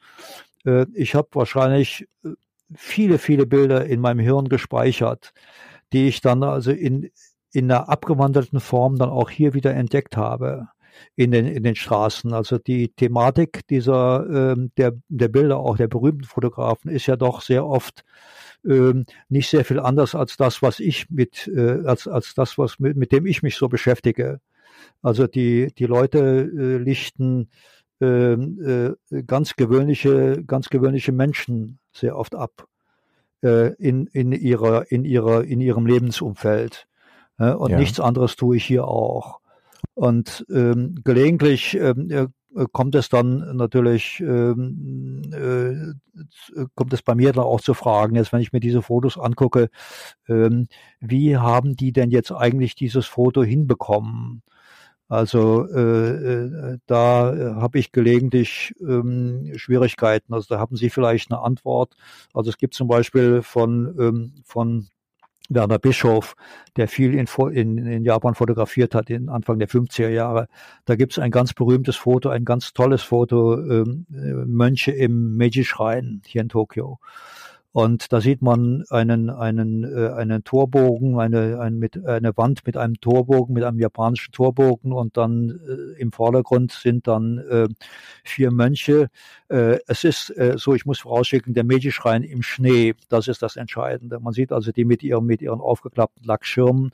[0.64, 2.30] Äh, ich habe wahrscheinlich äh,
[2.74, 5.32] viele viele Bilder in meinem Hirn gespeichert,
[5.92, 7.10] die ich dann also in
[7.52, 10.68] in einer abgewandelten Form dann auch hier wieder entdeckt habe
[11.16, 12.32] in den, in den Straßen.
[12.32, 17.40] Also die Thematik dieser, ähm, der, der Bilder, auch der berühmten Fotografen, ist ja doch
[17.40, 18.04] sehr oft
[18.64, 22.78] ähm, nicht sehr viel anders als das, was ich mit, äh, als, als das, was
[22.78, 24.40] mit, mit dem ich mich so beschäftige.
[25.02, 27.50] Also die, die Leute äh, lichten
[28.00, 28.94] äh, äh,
[29.26, 32.66] ganz gewöhnliche, ganz gewöhnliche Menschen sehr oft ab
[33.42, 36.86] äh, in, in ihrer, in ihrer, in ihrem Lebensumfeld.
[37.38, 37.78] Äh, und ja.
[37.78, 39.39] nichts anderes tue ich hier auch.
[39.94, 42.26] Und ähm, gelegentlich ähm, äh,
[42.72, 48.32] kommt es dann natürlich, ähm, äh, kommt es bei mir dann auch zu Fragen, jetzt
[48.32, 49.70] wenn ich mir diese Fotos angucke,
[50.28, 50.66] ähm,
[51.00, 54.42] wie haben die denn jetzt eigentlich dieses Foto hinbekommen?
[55.08, 60.32] Also äh, äh, da habe ich gelegentlich ähm, Schwierigkeiten.
[60.32, 61.96] Also da haben Sie vielleicht eine Antwort.
[62.32, 64.88] Also es gibt zum Beispiel von, ähm, von
[65.48, 66.36] Werner Bischof,
[66.76, 70.48] der viel in, in, in Japan fotografiert hat, in Anfang der 50er Jahre.
[70.84, 75.36] Da gibt es ein ganz berühmtes Foto, ein ganz tolles Foto, ähm, äh, Mönche im
[75.36, 77.00] Meiji-Schrein hier in Tokio.
[77.72, 82.76] Und da sieht man einen, einen, äh, einen Torbogen, eine, ein, mit, eine Wand mit
[82.76, 87.68] einem Torbogen, mit einem japanischen Torbogen und dann äh, im Vordergrund sind dann äh,
[88.24, 89.08] vier Mönche.
[89.48, 93.54] Äh, es ist äh, so, ich muss vorausschicken, der Meiji-Schrein im Schnee, das ist das
[93.54, 94.18] Entscheidende.
[94.18, 96.90] Man sieht also die mit ihren, mit ihren aufgeklappten Lackschirmen,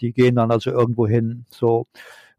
[0.00, 1.44] die gehen dann also irgendwo hin.
[1.50, 1.86] So.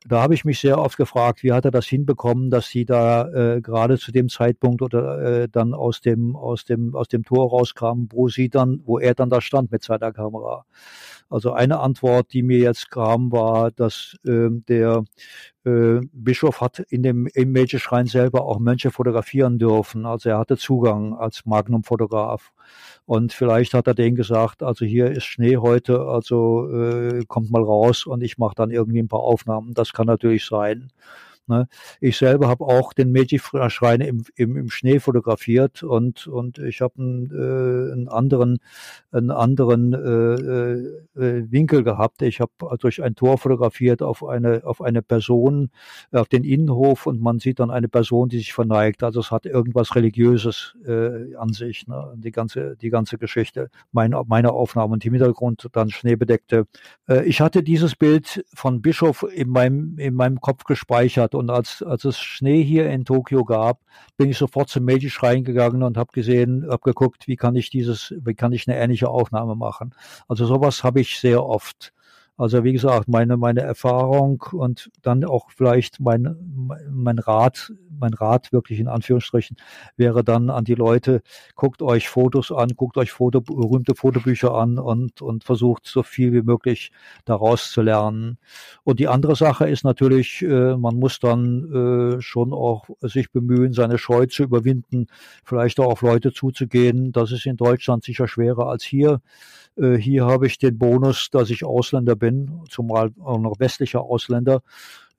[0.08, 3.28] Da habe ich mich sehr oft gefragt, wie hat er das hinbekommen, dass sie da
[3.28, 7.52] äh, gerade zu dem Zeitpunkt oder äh, dann aus dem aus dem aus dem Tor
[7.52, 10.66] rauskamen, wo sie dann, wo er dann da stand mit seiner Kamera.
[11.30, 15.04] Also eine Antwort, die mir jetzt kam, war, dass äh, der
[15.65, 20.06] äh, Bischof hat in dem im Mädchenschrein selber auch Mönche fotografieren dürfen.
[20.06, 22.52] Also er hatte Zugang als Magnum-Fotograf.
[23.06, 27.63] Und vielleicht hat er denen gesagt, also hier ist Schnee heute, also äh, kommt mal
[27.63, 29.74] raus und ich mache dann irgendwie ein paar Aufnahmen.
[29.74, 30.91] Das kann natürlich sein.
[31.47, 31.67] Ne?
[31.99, 36.99] Ich selber habe auch den Meiji-Schrein im, im, im Schnee fotografiert und, und ich habe
[36.99, 38.60] einen, äh, einen anderen,
[39.12, 42.21] einen anderen äh, äh, Winkel gehabt.
[42.21, 45.71] Ich habe durch ein Tor fotografiert auf eine, auf eine Person,
[46.12, 49.04] auf den Innenhof und man sieht dann eine Person, die sich verneigt.
[49.04, 52.13] Also es hat irgendwas Religiöses äh, an sich, ne?
[52.15, 53.69] die, ganze, die ganze Geschichte.
[53.91, 56.67] Meine, meine Aufnahme und im Hintergrund dann schneebedeckte.
[57.08, 61.36] Äh, ich hatte dieses Bild von Bischof in meinem, in meinem Kopf gespeichert hat.
[61.36, 63.80] Und als, als es Schnee hier in Tokio gab,
[64.17, 68.13] bin ich sofort zum Meiji-Schrein gegangen und habe gesehen, habe geguckt, wie kann ich dieses,
[68.24, 69.96] wie kann ich eine ähnliche Aufnahme machen.
[70.28, 71.94] Also sowas habe ich sehr oft.
[72.41, 76.36] Also wie gesagt, meine, meine Erfahrung und dann auch vielleicht mein,
[76.89, 79.58] mein Rat, mein Rat wirklich in Anführungsstrichen
[79.95, 81.21] wäre dann an die Leute,
[81.56, 86.34] guckt euch Fotos an, guckt euch Foto, berühmte Fotobücher an und, und versucht so viel
[86.34, 86.91] wie möglich
[87.25, 88.39] daraus zu lernen.
[88.84, 93.71] Und die andere Sache ist natürlich, äh, man muss dann äh, schon auch sich bemühen,
[93.71, 95.06] seine Scheu zu überwinden,
[95.45, 97.12] vielleicht auch auf Leute zuzugehen.
[97.12, 99.21] Das ist in Deutschland sicher schwerer als hier.
[99.77, 102.31] Äh, hier habe ich den Bonus, dass ich Ausländer bin,
[102.70, 104.62] zumal auch noch westlicher Ausländer,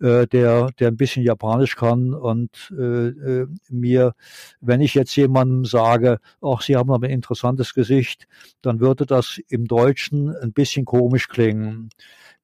[0.00, 4.14] äh, der, der ein bisschen Japanisch kann und äh, äh, mir,
[4.60, 8.26] wenn ich jetzt jemandem sage, ach, Sie haben aber ein interessantes Gesicht,
[8.62, 11.90] dann würde das im Deutschen ein bisschen komisch klingen.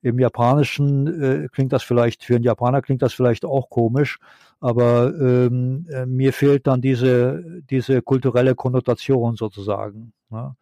[0.03, 4.19] Im Japanischen äh, klingt das vielleicht, für einen Japaner klingt das vielleicht auch komisch,
[4.61, 10.13] aber ähm, äh, mir fehlt dann diese, diese kulturelle Konnotation sozusagen.
[10.31, 10.55] Ne?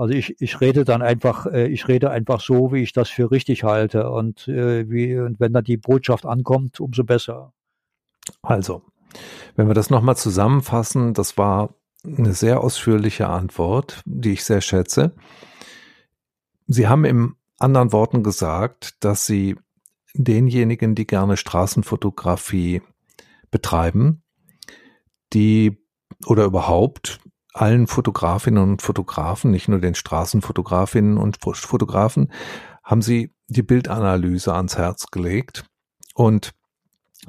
[0.00, 3.30] Also ich, ich rede dann einfach, äh, ich rede einfach so, wie ich das für
[3.30, 4.10] richtig halte.
[4.10, 7.52] Und, äh, wie, und wenn dann die Botschaft ankommt, umso besser.
[8.40, 8.82] Also,
[9.56, 15.12] wenn wir das nochmal zusammenfassen, das war eine sehr ausführliche Antwort, die ich sehr schätze.
[16.66, 19.54] Sie haben im anderen Worten gesagt, dass Sie
[20.14, 22.80] denjenigen, die gerne Straßenfotografie
[23.50, 24.22] betreiben,
[25.34, 25.76] die
[26.24, 27.20] oder überhaupt
[27.52, 32.32] allen Fotografinnen und Fotografen, nicht nur den Straßenfotografinnen und Fotografen,
[32.84, 35.64] haben sie die Bildanalyse ans Herz gelegt.
[36.14, 36.52] Und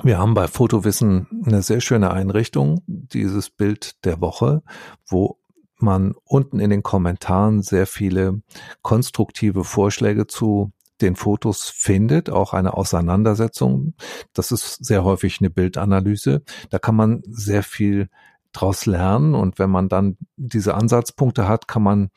[0.04, 4.64] wir haben bei Fotowissen eine sehr schöne Einrichtung, dieses Bild der Woche,
[5.08, 5.38] wo
[5.78, 8.42] man unten in den Kommentaren sehr viele
[8.82, 13.96] konstruktive Vorschläge zu den Fotos findet, auch eine Auseinandersetzung.
[14.34, 16.44] Das ist sehr häufig eine Bildanalyse.
[16.70, 18.10] Da kann man sehr viel
[18.52, 22.10] draus lernen und wenn man dann diese Ansatzpunkte hat, kann man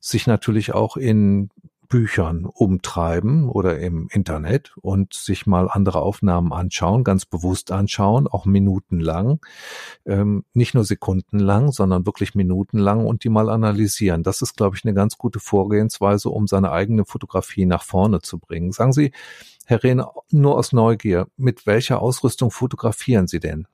[0.00, 1.50] sich natürlich auch in
[1.88, 8.44] Büchern umtreiben oder im Internet und sich mal andere Aufnahmen anschauen, ganz bewusst anschauen, auch
[8.44, 9.40] minutenlang,
[10.04, 14.22] ähm, nicht nur sekundenlang, sondern wirklich minutenlang und die mal analysieren.
[14.22, 18.38] Das ist, glaube ich, eine ganz gute Vorgehensweise, um seine eigene Fotografie nach vorne zu
[18.38, 18.72] bringen.
[18.72, 19.12] Sagen Sie,
[19.64, 23.66] Herr Rehn, nur aus Neugier, mit welcher Ausrüstung fotografieren Sie denn?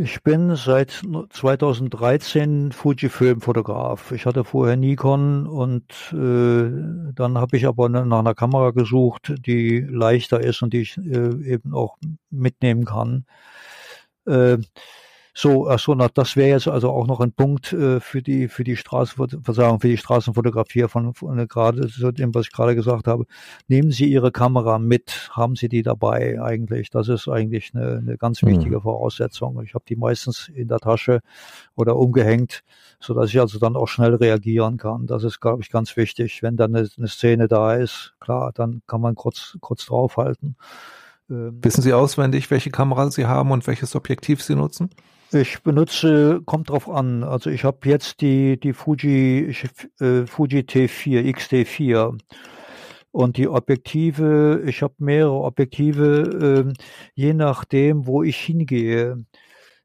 [0.00, 4.12] Ich bin seit 2013 Fujifilm-Fotograf.
[4.12, 9.80] Ich hatte vorher Nikon und äh, dann habe ich aber nach einer Kamera gesucht, die
[9.80, 11.96] leichter ist und die ich äh, eben auch
[12.30, 13.26] mitnehmen kann.
[14.24, 14.58] Äh,
[15.40, 18.48] so, ach so, na, das wäre jetzt also auch noch ein Punkt äh, für die
[18.48, 23.06] für die Straßenversagen, für die Straßenfotografie von, von gerade so dem, was ich gerade gesagt
[23.06, 23.24] habe.
[23.68, 26.90] Nehmen Sie Ihre Kamera mit, haben Sie die dabei eigentlich?
[26.90, 28.48] Das ist eigentlich eine, eine ganz hm.
[28.48, 29.62] wichtige Voraussetzung.
[29.62, 31.20] Ich habe die meistens in der Tasche
[31.76, 32.64] oder umgehängt,
[32.98, 35.06] so dass ich also dann auch schnell reagieren kann.
[35.06, 36.42] Das ist, glaube ich, ganz wichtig.
[36.42, 40.56] Wenn dann eine, eine Szene da ist, klar, dann kann man kurz kurz draufhalten.
[41.30, 44.90] Ähm, Wissen Sie auswendig, welche Kamera Sie haben und welches Objektiv Sie nutzen?
[45.32, 47.22] Ich benutze, kommt drauf an.
[47.22, 49.54] Also ich habe jetzt die, die Fuji,
[50.00, 52.18] äh, Fuji T4, XT4.
[53.10, 56.82] Und die Objektive, ich habe mehrere Objektive, äh,
[57.14, 59.24] je nachdem, wo ich hingehe,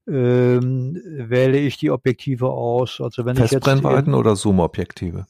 [0.07, 3.01] äh, wähle ich die Objektive aus.
[3.01, 5.25] Also wenn Festbrennweiten ich jetzt, oder Zoom-Objektive?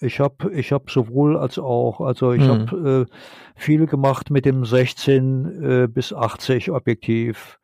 [0.00, 2.00] Ich habe ich hab sowohl als auch.
[2.00, 2.48] Also ich mhm.
[2.48, 7.58] habe äh, viel gemacht mit dem 16 äh, bis 80 Objektiv.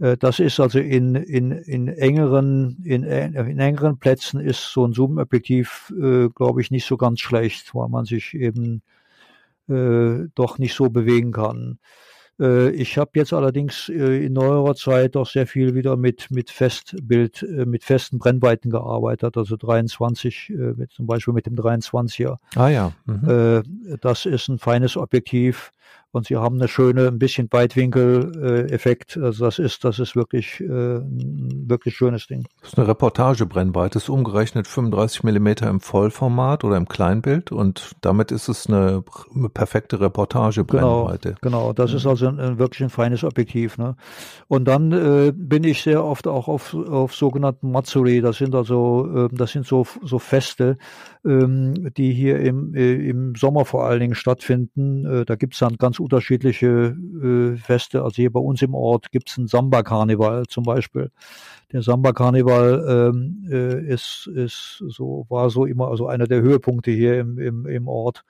[0.00, 4.92] Äh, das ist also in, in, in engeren, in, in engeren Plätzen ist so ein
[4.92, 8.82] Zoom-Objektiv, äh, glaube ich, nicht so ganz schlecht, weil man sich eben
[9.68, 11.78] äh, doch nicht so bewegen kann.
[12.38, 16.50] Äh, ich habe jetzt allerdings äh, in neuerer Zeit auch sehr viel wieder mit, mit
[16.50, 22.36] Festbild, äh, mit festen Brennweiten gearbeitet, also 23, mit, zum Beispiel mit dem 23er.
[22.54, 22.92] Ah ja.
[23.06, 23.62] Mhm.
[24.00, 25.72] Das ist ein feines Objektiv
[26.16, 29.16] und sie haben eine schöne, ein bisschen Weitwinkel-Effekt.
[29.16, 32.46] also das ist, das ist wirklich, ein wirklich schönes Ding.
[32.60, 38.32] Das ist eine Reportagebrennweite, ist umgerechnet 35 Millimeter im Vollformat oder im Kleinbild und damit
[38.32, 39.02] ist es eine
[39.54, 41.36] perfekte Reportagebrennweite.
[41.40, 41.72] Genau, genau.
[41.72, 43.78] Das ist also ein, ein, wirklich ein feines Objektiv.
[43.78, 43.96] Ne?
[44.48, 48.20] Und dann äh, bin ich sehr oft auch auf, auf sogenannten Matsuri.
[48.20, 50.78] Das sind also, äh, das sind so, so Feste,
[51.24, 55.04] ähm, die hier im, äh, im Sommer vor allen Dingen stattfinden.
[55.04, 58.02] Äh, da gibt es dann ganz unterschiedliche äh, Feste.
[58.02, 61.10] Also hier bei uns im Ort gibt es einen Samba-Karneval zum Beispiel.
[61.72, 67.18] Der Samba-Karneval ähm, äh, ist, ist so, war so immer also einer der Höhepunkte hier
[67.18, 68.24] im, im, im Ort,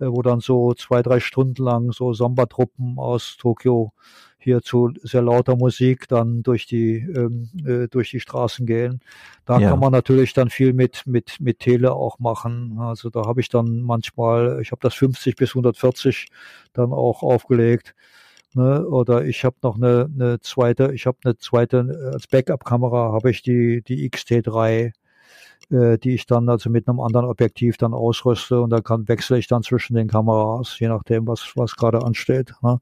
[0.00, 3.92] äh, wo dann so zwei, drei Stunden lang so Samba-Truppen aus Tokio
[4.44, 9.00] hier zu sehr lauter Musik dann durch die ähm, äh, durch die Straßen gehen.
[9.44, 9.70] Da ja.
[9.70, 12.78] kann man natürlich dann viel mit mit mit Tele auch machen.
[12.78, 16.28] Also da habe ich dann manchmal, ich habe das 50 bis 140
[16.72, 17.94] dann auch aufgelegt.
[18.54, 18.86] Ne?
[18.86, 23.42] Oder ich habe noch eine, eine zweite, ich habe eine zweite als Backup-Kamera habe ich
[23.42, 24.92] die die XT3
[25.70, 29.38] äh, die ich dann also mit einem anderen Objektiv dann ausrüste und da kann wechsle
[29.38, 32.54] ich dann zwischen den Kameras, je nachdem, was, was gerade ansteht.
[32.62, 32.80] Ne?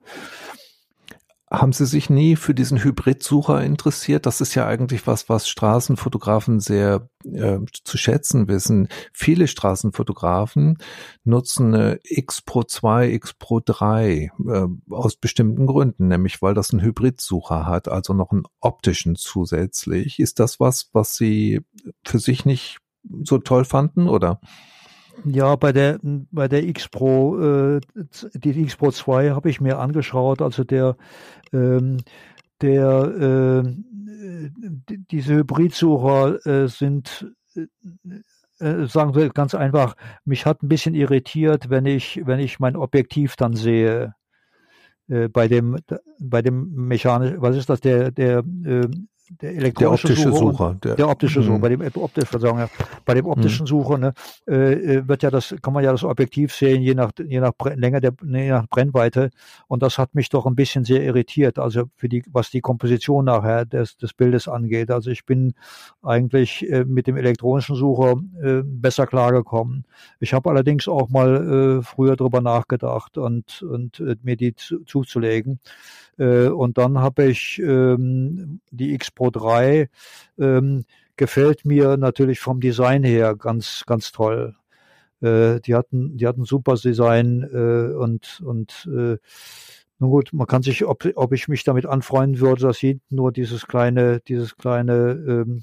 [1.53, 4.25] Haben Sie sich nie für diesen Hybridsucher interessiert?
[4.25, 8.89] Das ist ja eigentlich was, was Straßenfotografen sehr äh, zu schätzen wissen.
[9.13, 10.79] Viele Straßenfotografen
[11.25, 16.73] nutzen eine X Pro 2, X Pro 3 äh, aus bestimmten Gründen, nämlich weil das
[16.73, 20.21] einen Hybridsucher hat, also noch einen optischen zusätzlich.
[20.21, 21.61] Ist das was, was Sie
[22.03, 22.79] für sich nicht
[23.25, 24.41] so toll fanden oder?
[25.25, 27.81] Ja, bei der bei der X Pro, äh,
[28.35, 30.43] die X Pro 2 habe ich mir angeschaut.
[30.43, 30.97] Also der
[31.53, 31.99] ähm,
[32.61, 34.49] der äh,
[35.11, 37.67] diese Hybridsucher äh, sind äh,
[38.65, 42.77] äh, sagen wir ganz einfach, mich hat ein bisschen irritiert, wenn ich wenn ich mein
[42.77, 44.15] Objektiv dann sehe
[45.09, 45.79] äh, bei dem
[46.21, 48.89] bei dem mechanisch was ist das der der äh,
[49.41, 52.69] der elektronische der optische Sucher, Sucher der, der, optische Sucher, bei dem optisch, sagen ja,
[53.05, 54.15] bei dem optischen Sucher ne,
[54.47, 58.01] äh, wird ja das, kann man ja das Objektiv sehen, je nach je nach Länge
[58.01, 59.31] der je nach Brennweite.
[59.69, 61.59] Und das hat mich doch ein bisschen sehr irritiert.
[61.59, 64.91] Also für die, was die Komposition nachher des, des Bildes angeht.
[64.91, 65.55] Also ich bin
[66.03, 69.85] eigentlich äh, mit dem elektronischen Sucher äh, besser klargekommen.
[70.21, 74.81] Ich habe allerdings auch mal äh, früher drüber nachgedacht und und äh, mir die zu,
[74.85, 75.61] zuzulegen.
[76.19, 79.89] Äh, und dann habe ich ähm, die X Pro 3
[80.39, 80.85] ähm,
[81.17, 84.57] gefällt mir natürlich vom Design her ganz, ganz toll.
[85.21, 89.19] Äh, die hatten, die hatten super Design äh, und, und äh,
[89.99, 93.31] nun gut, man kann sich, ob, ob ich mich damit anfreunden würde, dass hinten nur
[93.31, 95.63] dieses kleine, dieses kleine ähm,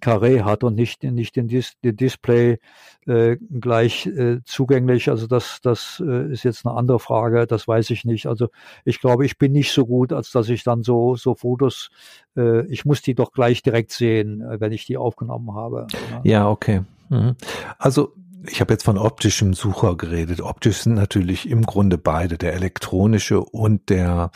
[0.00, 2.58] Carré hat und nicht, nicht den, Dis den Display
[3.06, 5.10] äh, gleich äh, zugänglich.
[5.10, 8.26] Also das, das äh, ist jetzt eine andere Frage, das weiß ich nicht.
[8.26, 8.48] Also
[8.84, 11.90] ich glaube, ich bin nicht so gut, als dass ich dann so, so Fotos,
[12.36, 15.86] äh, ich muss die doch gleich direkt sehen, äh, wenn ich die aufgenommen habe.
[15.92, 16.82] Ja, ja okay.
[17.08, 17.36] Mhm.
[17.78, 18.14] Also
[18.48, 20.40] ich habe jetzt von optischem Sucher geredet.
[20.40, 24.30] Optisch sind natürlich im Grunde beide, der elektronische und der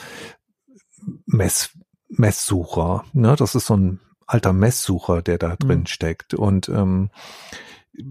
[1.26, 1.70] Mess,
[2.08, 3.04] Messsucher.
[3.12, 5.86] Ne, das ist so ein alter Messsucher, der da drin mhm.
[5.86, 6.34] steckt.
[6.34, 7.10] Und ähm,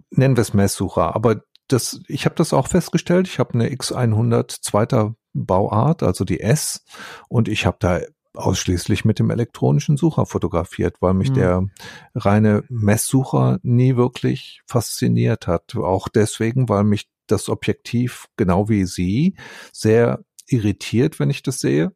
[0.10, 1.16] nennen wir es Messsucher.
[1.16, 3.28] Aber das, ich habe das auch festgestellt.
[3.28, 6.86] Ich habe eine X100 zweiter Bauart, also die S,
[7.28, 8.00] und ich habe da
[8.36, 11.36] ausschließlich mit dem elektronischen Sucher fotografiert, weil mich mhm.
[11.36, 11.68] der
[12.14, 15.76] reine Messsucher nie wirklich fasziniert hat.
[15.76, 19.36] Auch deswegen, weil mich das Objektiv, genau wie Sie,
[19.72, 21.94] sehr irritiert, wenn ich das sehe.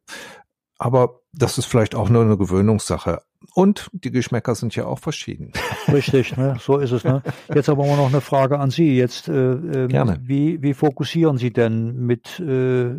[0.77, 3.21] Aber das ist vielleicht auch nur eine Gewöhnungssache.
[3.53, 5.51] Und die Geschmäcker sind ja auch verschieden.
[5.87, 6.57] Richtig, ne?
[6.59, 7.03] so ist es.
[7.03, 7.23] Ne?
[7.53, 8.95] Jetzt aber noch eine Frage an Sie.
[8.95, 10.19] Jetzt, äh, ähm, Gerne.
[10.23, 11.95] Wie, wie fokussieren Sie denn?
[12.05, 12.91] Mit, äh,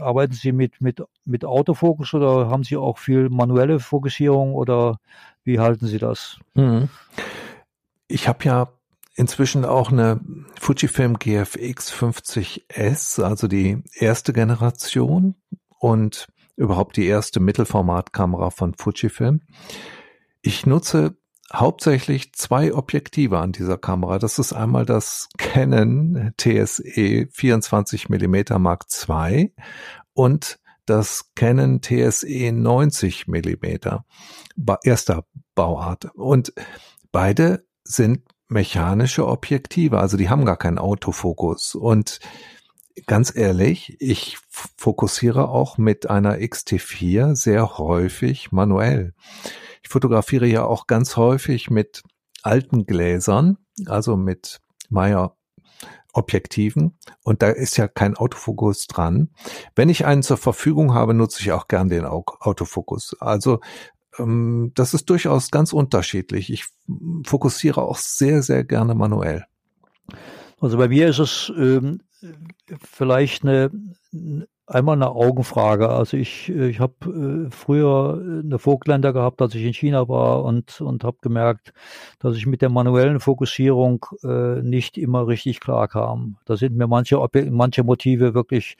[0.00, 4.98] arbeiten Sie mit, mit, mit Autofokus oder haben Sie auch viel manuelle Fokussierung oder
[5.44, 6.38] wie halten Sie das?
[6.54, 6.88] Mhm.
[8.06, 8.68] Ich habe ja
[9.14, 10.20] inzwischen auch eine
[10.60, 15.34] Fujifilm GFX 50S, also die erste Generation.
[15.78, 19.42] Und überhaupt die erste Mittelformatkamera von Fujifilm.
[20.42, 21.16] Ich nutze
[21.52, 24.18] hauptsächlich zwei Objektive an dieser Kamera.
[24.18, 29.54] Das ist einmal das Canon TSE 24 mm Mark II
[30.14, 33.66] und das Canon TSE 90 mm
[34.82, 35.24] erster
[35.54, 36.06] Bauart.
[36.14, 36.52] Und
[37.12, 41.74] beide sind mechanische Objektive, also die haben gar keinen Autofokus.
[41.74, 42.20] Und
[43.06, 49.14] ganz ehrlich, ich fokussiere auch mit einer XT4 sehr häufig manuell.
[49.82, 52.02] Ich fotografiere ja auch ganz häufig mit
[52.42, 55.36] alten Gläsern, also mit Meyer
[56.12, 59.30] Objektiven und da ist ja kein Autofokus dran.
[59.74, 63.16] Wenn ich einen zur Verfügung habe, nutze ich auch gern den Autofokus.
[63.18, 63.60] Also
[64.18, 66.52] ähm, das ist durchaus ganz unterschiedlich.
[66.52, 66.66] Ich
[67.24, 69.46] fokussiere auch sehr, sehr gerne manuell.
[70.62, 72.02] Also bei mir ist es ähm,
[72.80, 73.70] vielleicht eine
[74.68, 75.88] einmal eine Augenfrage.
[75.88, 80.80] Also ich, ich habe äh, früher eine Vogtländer gehabt, als ich in China war und,
[80.80, 81.72] und habe gemerkt,
[82.20, 86.36] dass ich mit der manuellen Fokussierung äh, nicht immer richtig klar kam.
[86.44, 87.18] Da sind mir manche,
[87.50, 88.76] manche Motive wirklich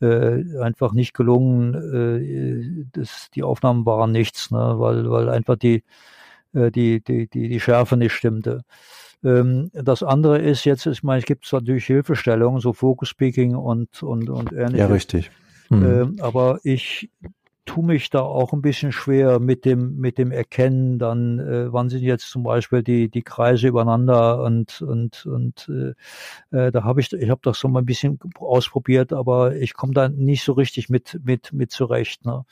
[0.00, 1.74] äh, einfach nicht gelungen.
[1.74, 4.74] Äh, das, die Aufnahmen waren nichts, ne?
[4.78, 5.82] weil, weil einfach die,
[6.54, 8.62] äh, die, die, die, die Schärfe nicht stimmte.
[9.24, 14.02] Ähm, das andere ist jetzt, ich meine, es gibt natürlich Hilfestellungen, so Focus Speaking und,
[14.02, 14.78] und, und ähnliches.
[14.78, 15.30] Ja, richtig.
[15.70, 15.84] Mhm.
[15.84, 17.10] Ähm, aber ich
[17.66, 21.88] tue mich da auch ein bisschen schwer mit dem mit dem Erkennen dann äh, wann
[21.88, 27.00] sind jetzt zum Beispiel die die Kreise übereinander und und und äh, äh, da habe
[27.00, 30.52] ich ich habe das so mal ein bisschen ausprobiert aber ich komme da nicht so
[30.52, 32.44] richtig mit mit mit zurecht ne?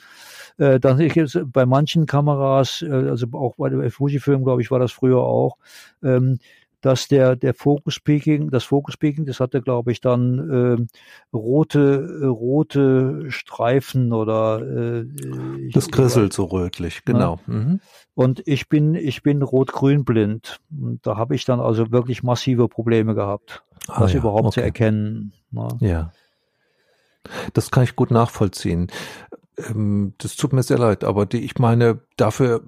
[0.56, 4.70] äh, dann ich jetzt bei manchen Kameras äh, also auch bei der Fujifilm glaube ich
[4.70, 5.58] war das früher auch
[6.02, 6.38] ähm,
[6.82, 10.88] dass der, der Focus Peaking, das Focus Peaking, das hatte, glaube ich, dann
[11.32, 15.06] äh, rote, äh, rote Streifen oder äh,
[15.72, 17.38] das krisselt so rötlich, genau.
[17.46, 17.54] Ja.
[17.54, 17.80] Mhm.
[18.14, 20.60] Und ich bin, ich bin rot-grün blind.
[20.70, 24.54] Und da habe ich dann also wirklich massive Probleme gehabt, ah, das ja, überhaupt okay.
[24.54, 25.32] zu erkennen.
[25.52, 25.68] Ne?
[25.80, 26.12] Ja.
[27.52, 28.90] Das kann ich gut nachvollziehen.
[29.56, 32.64] Ähm, das tut mir sehr leid, aber die, ich meine, dafür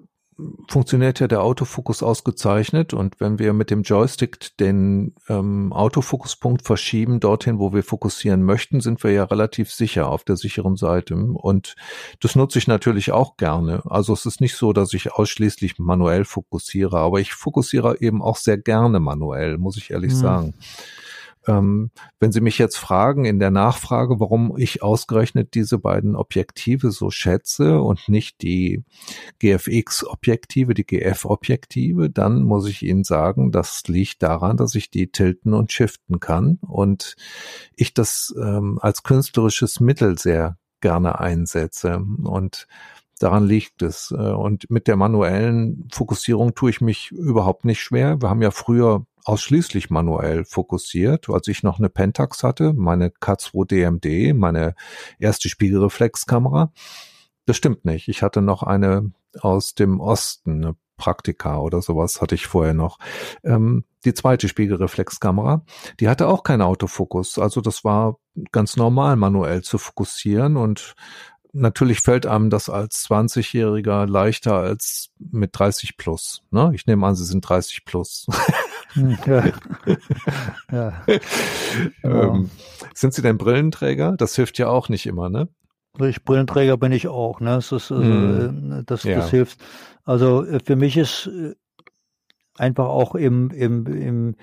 [0.68, 7.20] funktioniert ja der Autofokus ausgezeichnet und wenn wir mit dem Joystick den ähm, Autofokuspunkt verschieben
[7.20, 11.76] dorthin, wo wir fokussieren möchten, sind wir ja relativ sicher auf der sicheren Seite und
[12.20, 13.82] das nutze ich natürlich auch gerne.
[13.86, 18.36] Also es ist nicht so, dass ich ausschließlich manuell fokussiere, aber ich fokussiere eben auch
[18.36, 20.18] sehr gerne manuell, muss ich ehrlich mhm.
[20.18, 20.54] sagen
[21.46, 21.90] Ähm,
[22.20, 27.10] wenn Sie mich jetzt fragen in der Nachfrage, warum ich ausgerechnet diese beiden Objektive so
[27.10, 28.82] schätze und nicht die
[29.40, 35.54] GFX-Objektive, die GF-Objektive, dann muss ich Ihnen sagen, das liegt daran, dass ich die tilten
[35.54, 37.16] und shiften kann und
[37.76, 42.66] ich das ähm, als künstlerisches Mittel sehr gerne einsetze und
[43.20, 44.10] Daran liegt es.
[44.10, 48.20] Äh, und mit der manuellen Fokussierung tue ich mich überhaupt nicht schwer.
[48.20, 53.66] Wir haben ja früher ausschließlich manuell fokussiert, als ich noch eine Pentax hatte, meine K2
[53.66, 54.74] DMD, meine
[55.18, 56.72] erste Spiegelreflexkamera.
[57.46, 58.08] Das stimmt nicht.
[58.08, 62.98] Ich hatte noch eine aus dem Osten, eine Praktika oder sowas hatte ich vorher noch.
[63.42, 65.64] Ähm, die zweite Spiegelreflexkamera,
[65.98, 67.38] die hatte auch keinen Autofokus.
[67.38, 68.18] Also das war
[68.52, 70.94] ganz normal, manuell zu fokussieren und
[71.54, 76.42] natürlich fällt einem das als 20-Jähriger leichter als mit 30 plus.
[76.50, 76.72] Ne?
[76.74, 78.26] Ich nehme an, Sie sind 30 plus.
[78.92, 79.44] Hm, ja.
[80.72, 81.06] ja.
[82.02, 82.50] ähm,
[82.94, 84.14] sind Sie denn Brillenträger?
[84.16, 85.48] Das hilft ja auch nicht immer, ne?
[86.00, 87.54] Ich Brillenträger bin ich auch, ne?
[87.56, 88.82] Das, ist, mm.
[88.86, 89.16] das, ja.
[89.16, 89.58] das hilft.
[90.04, 91.54] Also äh, für mich ist äh,
[92.56, 94.36] einfach auch im, im, im,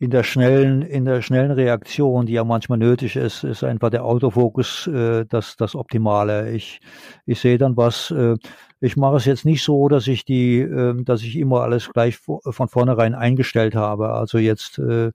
[0.00, 4.04] in der schnellen, in der schnellen Reaktion, die ja manchmal nötig ist, ist einfach der
[4.06, 6.50] Autofokus äh, das, das Optimale.
[6.52, 6.80] Ich,
[7.26, 8.36] ich sehe dann was, äh,
[8.80, 12.16] ich mache es jetzt nicht so, dass ich die, äh, dass ich immer alles gleich
[12.16, 14.14] von vornherein eingestellt habe.
[14.14, 15.08] Also jetzt äh,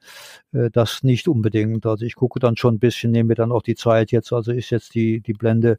[0.54, 1.86] äh, das nicht unbedingt.
[1.88, 4.32] Also ich gucke dann schon ein bisschen, nehme mir dann auch die Zeit jetzt.
[4.34, 5.78] Also ist jetzt die die Blende,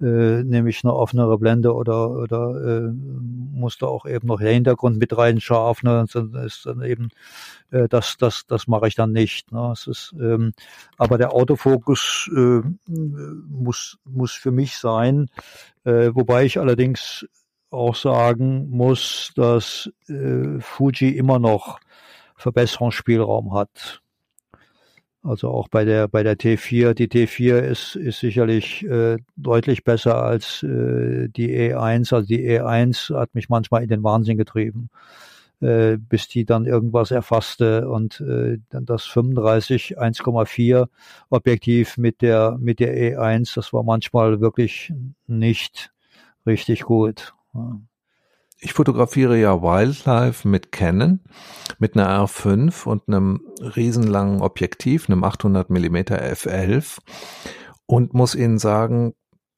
[0.00, 4.52] äh, nehme ich eine offenere Blende oder oder äh, muss da auch eben noch der
[4.52, 5.82] Hintergrund mit rein scharf.
[5.82, 6.04] Ne?
[6.12, 7.08] Dann ist dann eben
[7.70, 9.52] äh, das das das mache ich dann nicht.
[9.52, 9.70] Ne?
[9.72, 10.52] Es ist, ähm,
[10.96, 15.28] aber der Autofokus äh, muss muss für mich sein.
[15.84, 17.26] Äh, wobei ich allerdings
[17.70, 21.80] auch sagen muss, dass äh, Fuji immer noch
[22.36, 24.02] Verbesserungsspielraum hat.
[25.24, 26.94] Also auch bei der bei der T4.
[26.94, 32.12] Die T4 ist ist sicherlich äh, deutlich besser als äh, die E1.
[32.12, 34.90] Also die E1 hat mich manchmal in den Wahnsinn getrieben,
[35.62, 40.88] äh, bis die dann irgendwas erfasste und äh, dann das 35 1,4
[41.30, 43.54] Objektiv mit der mit der E1.
[43.54, 44.92] Das war manchmal wirklich
[45.26, 45.92] nicht
[46.46, 47.34] richtig gut.
[48.58, 51.20] Ich fotografiere ja Wildlife mit Canon,
[51.78, 56.98] mit einer R5 und einem riesenlangen Objektiv, einem 800 mm f11
[57.86, 59.14] und muss Ihnen sagen,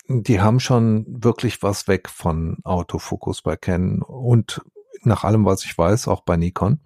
[0.09, 4.63] die haben schon wirklich was weg von Autofokus bei Canon und
[5.07, 6.81] nach allem, was ich weiß, auch bei Nikon.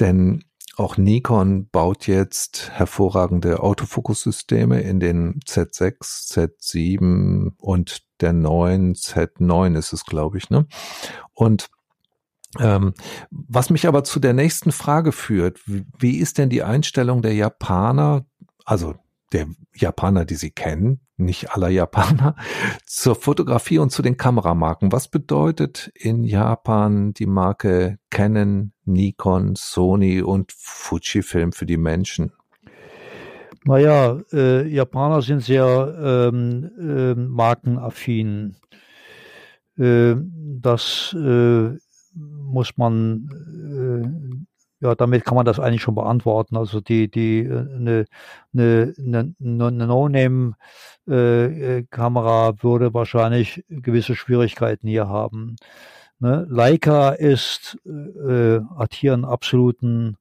[0.00, 0.44] Denn
[0.76, 9.92] auch Nikon baut jetzt hervorragende Autofokussysteme in den Z6, Z7 und der 9, Z9 ist
[9.92, 10.66] es, glaube ich, ne?
[11.32, 11.70] Und
[12.58, 12.94] ähm,
[13.30, 17.34] was mich aber zu der nächsten Frage führt, wie, wie ist denn die Einstellung der
[17.34, 18.26] Japaner,
[18.64, 18.94] also
[19.32, 22.36] der Japaner, die Sie kennen, nicht aller Japaner,
[22.86, 24.92] zur Fotografie und zu den Kameramarken.
[24.92, 32.32] Was bedeutet in Japan die Marke Canon, Nikon, Sony und Fujifilm für die Menschen?
[33.64, 38.56] Naja, äh, Japaner sind sehr ähm, äh, markenaffin.
[39.76, 40.14] Äh,
[40.60, 41.76] das äh,
[42.14, 43.28] muss man,
[43.74, 46.56] äh, ja, damit kann man das eigentlich schon beantworten.
[46.56, 48.04] Also die, die, eine,
[48.52, 55.56] eine, eine, eine No-Name-Kamera äh, würde wahrscheinlich gewisse Schwierigkeiten hier haben.
[56.18, 56.46] Ne?
[56.48, 60.16] Leica ist, äh, hat hier einen absoluten,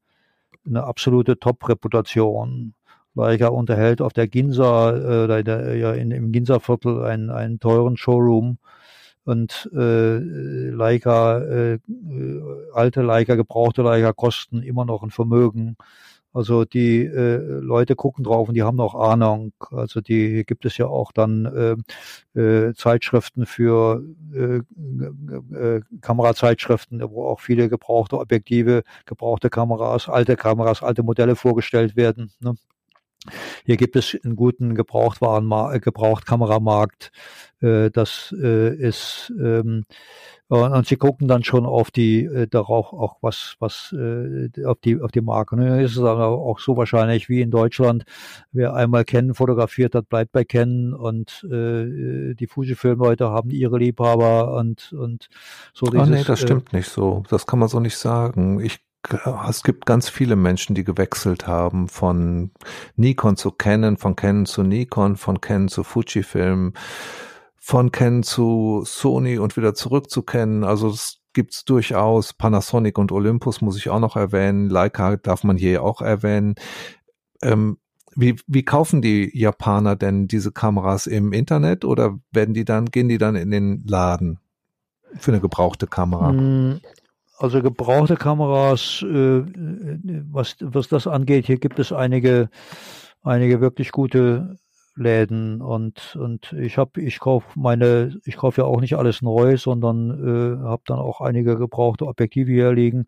[0.66, 2.74] eine absolute Top-Reputation.
[3.14, 8.58] Leica unterhält auf der Ginza, äh, der, ja, in, im Ginza-Viertel einen, einen teuren Showroom
[9.26, 10.17] und äh,
[10.69, 11.80] Leica, äh,
[12.73, 15.78] alte Leica, gebrauchte Leica kosten immer noch ein Vermögen.
[16.36, 19.53] Also die äh, Leute gucken drauf und die haben noch Ahnung.
[19.71, 21.86] Also die gibt es ja auch dann
[22.36, 24.03] äh, äh, Zeitschriften für
[24.34, 24.57] äh,
[25.55, 32.32] äh, Kamerazeitschriften, wo auch viele gebrauchte Objektive, gebrauchte Kameras, alte Kameras, alte Modelle vorgestellt werden.
[32.41, 32.55] Ne?
[33.65, 37.11] Hier gibt es einen guten Gebrauchtwarenmarkt, äh, Gebrauchtkameramarkt.
[37.61, 39.86] Äh, das äh, ist ähm,
[40.47, 43.95] und sie gucken dann schon auf die darauf auch was was
[44.63, 45.55] auf die auf die Marke.
[45.55, 45.82] Ne?
[45.82, 48.03] Ist es aber auch so wahrscheinlich wie in Deutschland.
[48.51, 54.93] Wer einmal Canon fotografiert hat, bleibt bei Canon und die Fujifilm-Leute haben ihre Liebhaber und
[54.93, 55.30] und
[55.73, 55.88] so.
[55.88, 57.23] Dieses, oh nee, das stimmt nicht so.
[57.32, 58.59] Das kann man so nicht sagen.
[58.59, 58.84] Ich
[59.49, 62.51] es gibt ganz viele Menschen, die gewechselt haben von
[62.95, 66.74] Nikon zu Canon, von Canon zu Nikon, von Canon zu Fujifilm,
[67.58, 70.64] von Canon zu Sony und wieder zurück zu Canon.
[70.64, 72.34] Also es gibt's durchaus.
[72.34, 74.70] Panasonic und Olympus muss ich auch noch erwähnen.
[74.70, 76.56] Leica darf man hier auch erwähnen.
[77.41, 77.78] Ähm,
[78.16, 83.10] wie, wie kaufen die Japaner denn diese Kameras im Internet oder werden die dann, gehen
[83.10, 84.39] die dann in den Laden
[85.18, 86.32] für eine gebrauchte Kamera?
[87.38, 89.43] Also gebrauchte Kameras, äh,
[90.31, 92.49] was, was das angeht, hier gibt es einige,
[93.23, 94.57] einige wirklich gute
[94.97, 99.57] Läden und und ich habe ich kaufe meine ich kaufe ja auch nicht alles neu,
[99.57, 103.05] sondern äh, habe dann auch einige gebrauchte Objektive hier liegen.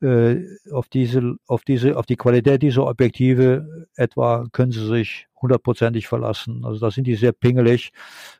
[0.00, 6.08] Äh, auf diese auf diese auf die Qualität dieser Objektive etwa können Sie sich hundertprozentig
[6.08, 6.64] verlassen.
[6.64, 7.92] Also da sind die sehr pingelig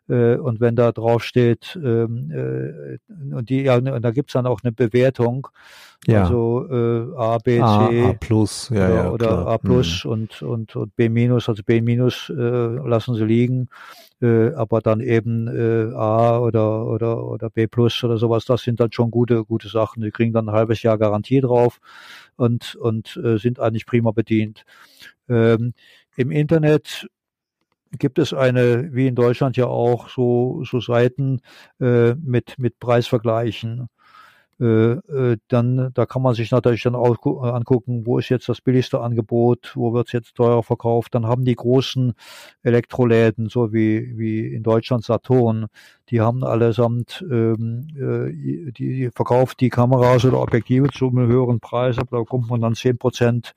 [0.09, 4.47] äh, und wenn da drauf steht ähm, äh, und die ja und da gibt's dann
[4.47, 5.49] auch eine Bewertung
[6.07, 6.23] ja.
[6.23, 7.63] Also äh, A, B, C.
[7.63, 10.11] A, A plus, ja, oder, ja, oder A plus mhm.
[10.11, 13.69] und, und, und B minus, also B minus äh, lassen sie liegen.
[14.21, 18.81] Äh, aber dann eben äh, A oder, oder, oder B plus oder sowas, das sind
[18.81, 20.03] dann schon gute, gute Sachen.
[20.03, 21.81] Die kriegen dann ein halbes Jahr Garantie drauf
[22.37, 24.65] und, und äh, sind eigentlich prima bedient.
[25.29, 25.75] Ähm,
[26.19, 27.07] Im Internet
[27.93, 31.41] gibt es eine, wie in Deutschland ja auch, so, so Seiten
[31.81, 33.89] äh, mit, mit Preisvergleichen.
[34.61, 38.49] Äh, äh, dann, da kann man sich natürlich dann auch äh, angucken, wo ist jetzt
[38.49, 41.15] das billigste Angebot, wo wird es jetzt teurer verkauft.
[41.15, 42.15] Dann haben die großen
[42.65, 45.67] Elektroläden, so wie, wie in Deutschland Saturn,
[46.11, 51.97] die haben allesamt, ähm, äh, die, verkauft die Kameras oder Objektive zu einem höheren Preis,
[51.99, 53.55] aber da kommt man dann zehn Prozent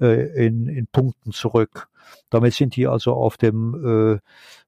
[0.00, 1.88] äh, in, in Punkten zurück.
[2.30, 4.18] Damit sind die also auf dem äh,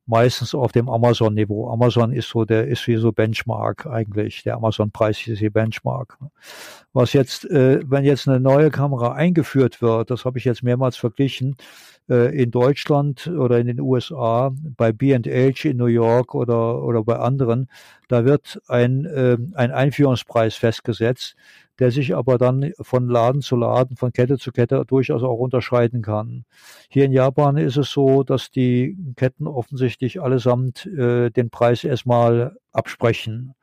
[0.09, 1.71] meistens auf dem Amazon-Niveau.
[1.71, 4.43] Amazon ist so der ist wie so Benchmark eigentlich.
[4.43, 6.17] Der Amazon-Preis ist hier Benchmark.
[6.95, 10.97] Was jetzt, äh, wenn jetzt eine neue Kamera eingeführt wird, das habe ich jetzt mehrmals
[10.97, 11.57] verglichen,
[12.09, 17.19] äh, in Deutschland oder in den USA, bei B&H in New York oder oder bei
[17.19, 17.69] anderen,
[18.09, 21.37] da wird ein äh, ein Einführungspreis festgesetzt
[21.79, 26.03] der sich aber dann von Laden zu Laden, von Kette zu Kette durchaus auch unterscheiden
[26.03, 26.45] kann.
[26.89, 32.57] Hier in Japan ist es so, dass die Ketten offensichtlich allesamt äh, den Preis erstmal
[32.73, 33.55] absprechen.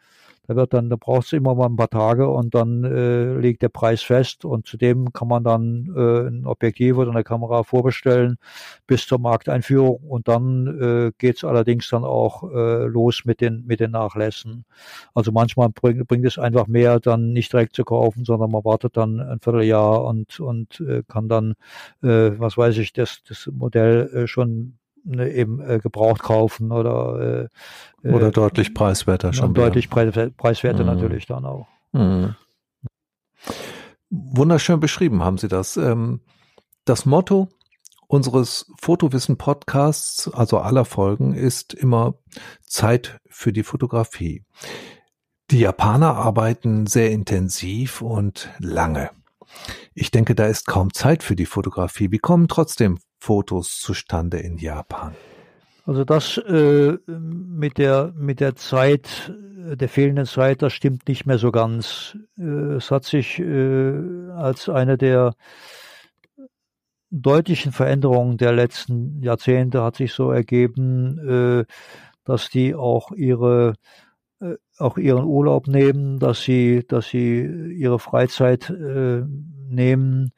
[0.47, 3.61] Da wird dann, da braucht es immer mal ein paar Tage und dann äh, liegt
[3.61, 8.37] der Preis fest und zudem kann man dann äh, ein Objektiv oder eine Kamera vorbestellen
[8.87, 13.65] bis zur Markteinführung und dann äh, geht es allerdings dann auch äh, los mit den
[13.65, 14.65] mit den Nachlässen.
[15.13, 18.97] Also manchmal bringt, bringt es einfach mehr, dann nicht direkt zu kaufen, sondern man wartet
[18.97, 21.53] dann ein Vierteljahr und und äh, kann dann,
[22.03, 27.49] äh, was weiß ich, das das Modell äh, schon ne, eben äh, gebraucht kaufen oder
[28.03, 29.53] äh, oder deutlich preiswerter schon.
[29.53, 30.89] Deutlich preis, preiswerter mhm.
[30.89, 31.67] natürlich dann auch.
[31.93, 32.35] Mhm.
[34.09, 35.77] Wunderschön beschrieben haben Sie das.
[35.77, 36.21] Ähm,
[36.85, 37.49] das Motto
[38.07, 42.15] unseres Fotowissen Podcasts, also aller Folgen, ist immer
[42.65, 44.43] Zeit für die Fotografie.
[45.51, 49.09] Die Japaner arbeiten sehr intensiv und lange.
[49.93, 52.11] Ich denke, da ist kaum Zeit für die Fotografie.
[52.11, 55.15] Wie kommen trotzdem Fotos zustande in Japan?
[55.85, 61.37] Also das äh, mit der mit der Zeit, der fehlenden Zeit, das stimmt nicht mehr
[61.37, 62.17] so ganz.
[62.37, 65.35] Äh, es hat sich äh, als eine der
[67.11, 71.65] deutlichen Veränderungen der letzten Jahrzehnte hat sich so ergeben, äh,
[72.25, 73.73] dass die auch ihre äh,
[74.77, 77.41] auch ihren Urlaub nehmen, dass sie dass sie
[77.73, 79.23] ihre Freizeit äh,
[79.69, 80.31] nehmen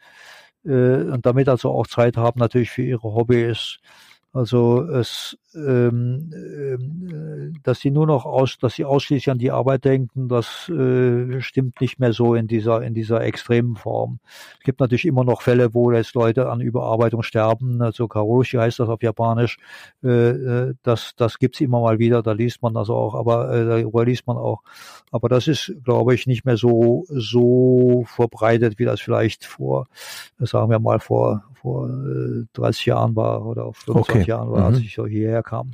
[0.65, 3.79] äh, und damit also auch Zeit haben natürlich für ihre Hobbys.
[4.33, 9.85] Also es ähm, äh, dass sie nur noch aus, dass sie ausschließlich an die Arbeit
[9.85, 14.19] denken, das äh, stimmt nicht mehr so in dieser in dieser extremen Form.
[14.59, 17.81] Es gibt natürlich immer noch Fälle, wo jetzt Leute an Überarbeitung sterben.
[17.81, 19.57] Also Karoshi heißt das auf Japanisch.
[20.03, 22.21] Äh, äh, das das gibt's immer mal wieder.
[22.21, 24.61] Da liest man das auch, aber äh, darüber liest man auch.
[25.11, 29.87] Aber das ist, glaube ich, nicht mehr so so verbreitet, wie das vielleicht vor,
[30.39, 31.89] sagen wir mal vor vor
[32.53, 34.29] 30 äh, Jahren war oder 25 okay.
[34.29, 34.65] Jahren war, mhm.
[34.65, 35.71] als ich so hierher kam.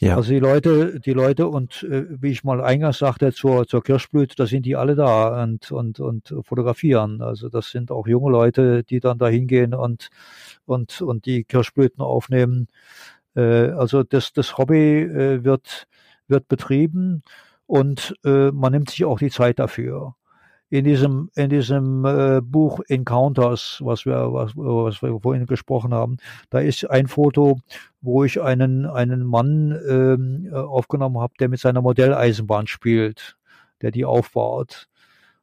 [0.00, 0.16] Ja.
[0.16, 4.34] Also die Leute, die Leute und äh, wie ich mal eingangs sagte zur, zur Kirschblüte,
[4.34, 7.20] da sind die alle da und, und, und fotografieren.
[7.20, 10.08] Also das sind auch junge Leute, die dann da hingehen und,
[10.64, 12.68] und, und die Kirschblüten aufnehmen.
[13.36, 15.86] Äh, also das, das Hobby äh, wird,
[16.28, 17.22] wird betrieben
[17.66, 20.14] und äh, man nimmt sich auch die Zeit dafür
[20.70, 26.16] in diesem in diesem äh, Buch Encounters, was wir was, was wir vorhin gesprochen haben,
[26.48, 27.58] da ist ein Foto,
[28.00, 33.36] wo ich einen einen Mann ähm, aufgenommen habe, der mit seiner Modelleisenbahn spielt,
[33.82, 34.89] der die aufbaut.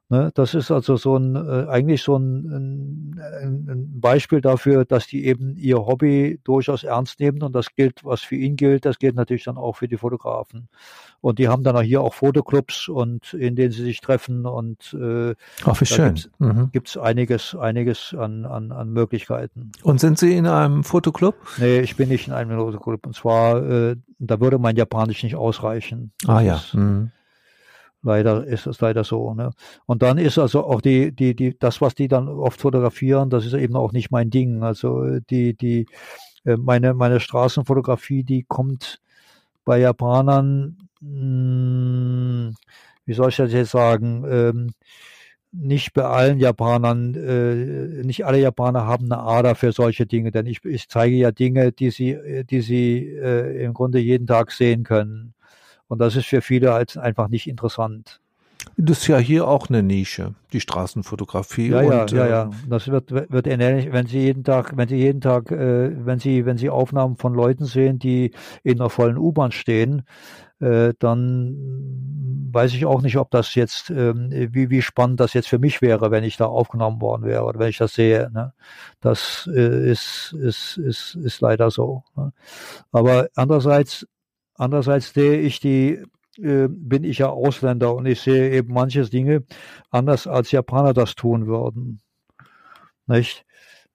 [0.10, 5.06] Ne, das ist also so ein äh, eigentlich so ein, ein, ein, Beispiel dafür, dass
[5.06, 9.00] die eben ihr Hobby durchaus ernst nehmen und das gilt, was für ihn gilt, das
[9.00, 10.70] gilt natürlich dann auch für die Fotografen.
[11.20, 14.96] Und die haben dann auch hier auch Fotoclubs und in denen sie sich treffen und
[14.98, 15.36] äh,
[15.66, 16.16] Ach, wie schön.
[16.72, 17.02] Gibt es mhm.
[17.02, 19.74] einiges, einiges an, an, an Möglichkeiten.
[19.84, 21.36] Und sind Sie in einem Fotoclub?
[21.58, 23.06] Nee, ich bin nicht in einem Fotoclub.
[23.06, 26.14] Und zwar, äh, da würde mein Japanisch nicht ausreichen.
[26.22, 26.62] Das ah ja.
[26.72, 27.12] Mhm.
[28.04, 29.34] Leider ist es leider so.
[29.34, 29.52] Ne?
[29.86, 33.46] Und dann ist also auch die, die, die, das, was die dann oft fotografieren, das
[33.46, 34.64] ist eben auch nicht mein Ding.
[34.64, 35.88] Also die, die,
[36.46, 39.00] äh, meine, meine Straßenfotografie, die kommt
[39.66, 42.56] bei Japanern, mh, hm,
[43.06, 44.72] wie soll ich das jetzt sagen, ähm,
[45.52, 50.46] nicht bei allen Japanern, äh, nicht alle Japaner haben eine Ader für solche Dinge, denn
[50.46, 54.84] ich, ich zeige ja Dinge, die sie, die sie äh, im Grunde jeden Tag sehen
[54.84, 55.34] können.
[55.88, 58.20] Und das ist für viele als einfach nicht interessant.
[58.76, 61.70] Das ist ja hier auch eine Nische, die Straßenfotografie.
[61.70, 62.44] Ja, ja, und, ja, ja.
[62.44, 66.20] Äh, das wird, wird ähnlich, wenn Sie jeden Tag, wenn Sie jeden Tag, äh, wenn
[66.20, 68.32] Sie, wenn Sie Aufnahmen von Leuten sehen, die
[68.64, 70.04] in einer vollen U-Bahn stehen,
[70.60, 71.56] äh, dann
[72.52, 75.82] weiß ich auch nicht, ob das jetzt, ähm, wie, wie spannend das jetzt für mich
[75.82, 78.30] wäre, wenn ich da aufgenommen worden wäre oder wenn ich das sehe.
[78.34, 78.54] Ne?
[79.00, 82.04] Das äh, ist, ist, ist, ist leider so.
[82.16, 82.32] Ne?
[82.92, 84.08] Aber andererseits
[84.58, 86.04] Andererseits sehe ich die,
[86.38, 89.44] äh, bin ich ja Ausländer und ich sehe eben manches Dinge
[89.92, 92.02] anders als Japaner das tun würden.
[93.06, 93.47] Nicht?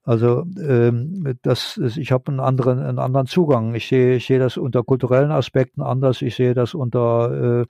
[0.04, 3.74] Also ähm, das, ich habe einen anderen, einen anderen Zugang.
[3.76, 6.22] Ich sehe, ich sehe das unter kulturellen Aspekten anders.
[6.22, 7.66] Ich sehe das unter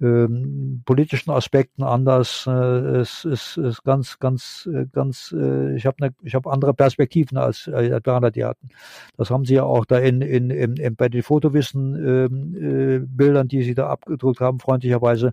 [0.00, 2.46] äh, ähm, politischen Aspekten anders.
[2.48, 5.32] Äh, es ist, ist ganz, ganz, äh, ganz.
[5.38, 8.70] Äh, ich habe eine, ich habe andere Perspektiven als äh, Japaner die hatten.
[9.16, 12.98] Das haben sie ja auch da in, in, in, in bei den Fotowissen äh, äh,
[13.06, 15.32] Bildern, die sie da abgedruckt haben, freundlicherweise.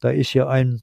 [0.00, 0.82] Da ist hier ein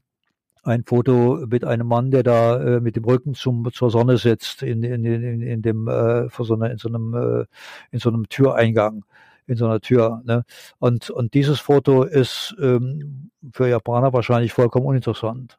[0.62, 4.62] ein Foto mit einem Mann, der da äh, mit dem Rücken zum zur Sonne sitzt
[4.62, 7.44] in in in, in dem äh, vor so einer, in so einem äh,
[7.90, 9.04] in so einem Türeingang
[9.46, 10.22] in so einer Tür.
[10.24, 10.44] Ne?
[10.78, 15.58] Und und dieses Foto ist ähm, für Japaner wahrscheinlich vollkommen uninteressant.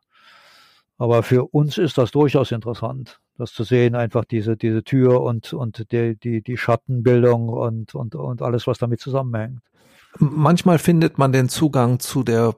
[0.97, 5.53] Aber für uns ist das durchaus interessant, das zu sehen, einfach diese diese Tür und
[5.53, 9.59] und die die die Schattenbildung und und und alles, was damit zusammenhängt.
[10.19, 12.55] Manchmal findet man den Zugang zu der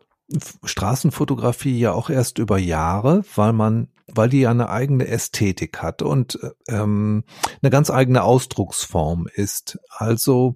[0.63, 6.01] Straßenfotografie ja auch erst über Jahre, weil man, weil die ja eine eigene Ästhetik hat
[6.01, 7.23] und ähm,
[7.61, 9.79] eine ganz eigene Ausdrucksform ist.
[9.89, 10.55] Also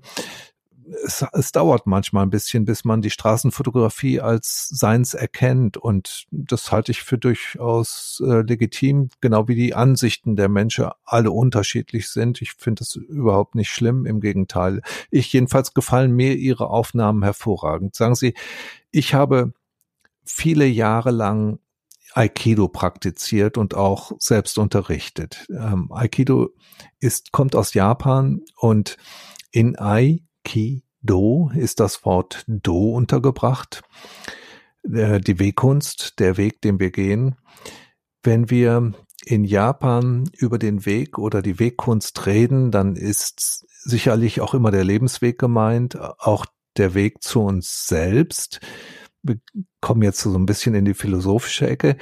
[1.05, 6.71] es, es dauert manchmal ein bisschen, bis man die Straßenfotografie als seins erkennt und das
[6.71, 12.41] halte ich für durchaus äh, legitim, genau wie die Ansichten der Menschen alle unterschiedlich sind.
[12.41, 14.81] Ich finde das überhaupt nicht schlimm, im Gegenteil.
[15.11, 17.95] Ich jedenfalls gefallen mir Ihre Aufnahmen hervorragend.
[17.95, 18.33] Sagen Sie,
[18.91, 19.53] ich habe
[20.29, 21.59] viele Jahre lang
[22.13, 25.45] Aikido praktiziert und auch selbst unterrichtet.
[25.49, 26.49] Ähm, Aikido
[26.99, 28.97] ist, kommt aus Japan und
[29.51, 33.81] in Aikido ist das Wort Do untergebracht.
[34.83, 37.35] Äh, die Wegkunst, der Weg, den wir gehen.
[38.23, 38.93] Wenn wir
[39.25, 44.83] in Japan über den Weg oder die Wegkunst reden, dann ist sicherlich auch immer der
[44.83, 46.45] Lebensweg gemeint, auch
[46.77, 48.61] der Weg zu uns selbst
[49.81, 51.97] kommen jetzt so ein bisschen in die philosophische Ecke.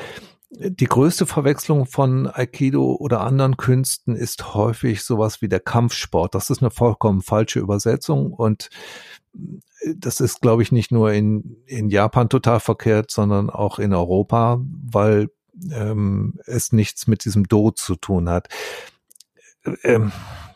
[0.50, 6.36] Die größte Verwechslung von Aikido oder anderen Künsten ist häufig sowas wie der Kampfsport.
[6.36, 8.70] Das ist eine vollkommen falsche Übersetzung und
[9.96, 14.60] das ist, glaube ich, nicht nur in, in Japan total verkehrt, sondern auch in Europa,
[14.62, 15.30] weil
[15.72, 18.48] ähm, es nichts mit diesem Do zu tun hat.
[19.84, 20.12] Ähm,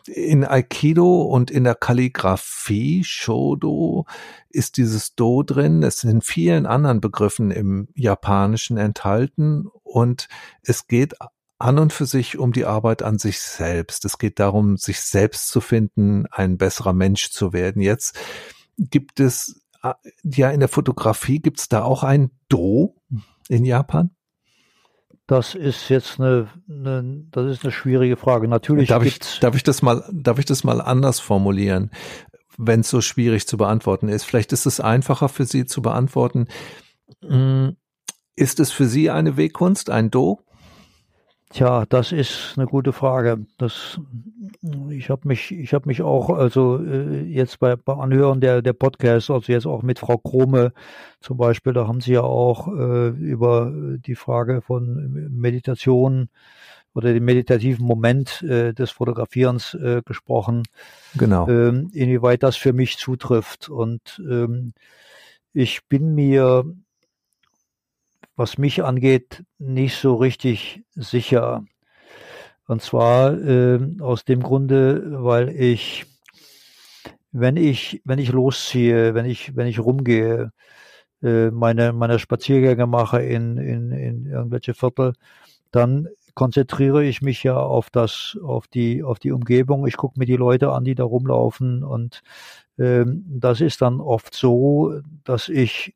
[0.08, 4.06] in Aikido und in der Kalligraphie, Shodo,
[4.50, 5.82] ist dieses Do drin.
[5.82, 10.28] Es sind in vielen anderen Begriffen im Japanischen enthalten und
[10.62, 11.14] es geht
[11.58, 14.04] an und für sich um die Arbeit an sich selbst.
[14.04, 17.80] Es geht darum, sich selbst zu finden, ein besserer Mensch zu werden.
[17.80, 18.18] Jetzt
[18.78, 19.94] gibt es, äh,
[20.24, 22.96] ja, in der Fotografie gibt es da auch ein Do
[23.48, 24.10] in Japan?
[25.26, 28.48] Das ist jetzt eine, eine, das ist eine schwierige Frage.
[28.48, 31.90] Natürlich darf ich, darf ich das mal, darf ich das mal anders formulieren,
[32.58, 34.24] wenn es so schwierig zu beantworten ist.
[34.24, 36.48] Vielleicht ist es einfacher für Sie zu beantworten.
[37.24, 37.76] Hm,
[38.34, 40.40] ist es für Sie eine Wegkunst, ein Do?
[41.52, 43.44] Tja, das ist eine gute Frage.
[43.58, 44.00] Das,
[44.88, 48.72] ich habe mich, ich habe mich auch, also äh, jetzt bei, beim Anhören der der
[48.72, 50.72] Podcast, also jetzt auch mit Frau Krome
[51.20, 56.30] zum Beispiel, da haben Sie ja auch äh, über die Frage von Meditation
[56.94, 60.62] oder den meditativen Moment äh, des Fotografierens äh, gesprochen.
[61.16, 61.46] Genau.
[61.48, 64.72] Ähm, inwieweit das für mich zutrifft und ähm,
[65.52, 66.64] ich bin mir
[68.36, 71.64] was mich angeht, nicht so richtig sicher.
[72.66, 76.06] Und zwar äh, aus dem Grunde, weil ich,
[77.32, 80.52] wenn ich, wenn ich losziehe, wenn ich, wenn ich rumgehe,
[81.22, 85.14] äh, meine, meine Spaziergänge mache in, in, in irgendwelche Viertel,
[85.70, 89.86] dann konzentriere ich mich ja auf das, auf die, auf die Umgebung.
[89.86, 92.22] Ich gucke mir die Leute an, die da rumlaufen und
[92.78, 95.94] ähm, das ist dann oft so, dass ich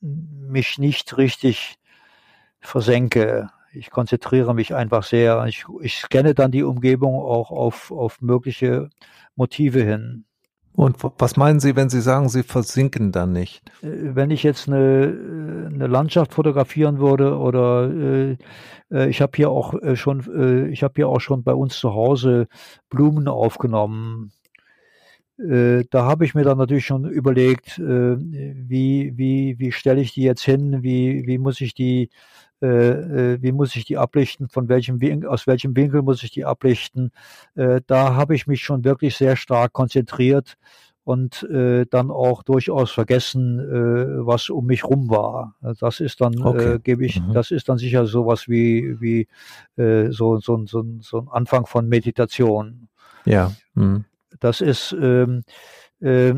[0.00, 1.78] mich nicht richtig
[2.60, 3.50] versenke.
[3.72, 5.44] Ich konzentriere mich einfach sehr.
[5.46, 8.90] Ich, ich scanne dann die Umgebung auch auf, auf mögliche
[9.36, 10.24] Motive hin.
[10.74, 13.62] Und was meinen Sie, wenn Sie sagen, Sie versinken dann nicht?
[13.82, 18.36] Äh, wenn ich jetzt eine, eine Landschaft fotografieren würde oder äh,
[18.90, 21.78] äh ich habe hier auch äh, schon, äh, ich habe hier auch schon bei uns
[21.78, 22.46] zu Hause
[22.88, 24.32] Blumen aufgenommen.
[25.40, 30.12] Äh, da habe ich mir dann natürlich schon überlegt, äh, wie, wie, wie stelle ich
[30.12, 32.10] die jetzt hin, wie, wie muss ich die,
[32.60, 36.44] äh, wie muss ich die ablichten, von welchem Winkel, aus welchem Winkel muss ich die
[36.44, 37.10] ablichten.
[37.54, 40.56] da habe ich mich schon wirklich sehr stark konzentriert
[41.04, 43.58] und dann auch durchaus vergessen,
[44.26, 45.56] was um mich rum war.
[45.80, 46.78] Das ist dann, okay.
[46.82, 47.32] gebe ich, mhm.
[47.32, 49.26] das ist dann sicher sowas wie, wie
[49.76, 52.88] so, so, so, so ein Anfang von Meditation.
[53.24, 53.52] Ja.
[53.74, 54.04] Mhm.
[54.38, 55.42] Das ist ähm,
[56.00, 56.34] äh,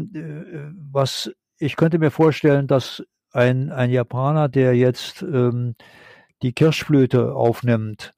[0.90, 5.74] was ich könnte mir vorstellen, dass ein, ein Japaner, der jetzt ähm,
[6.42, 8.12] die Kirschflöte aufnimmt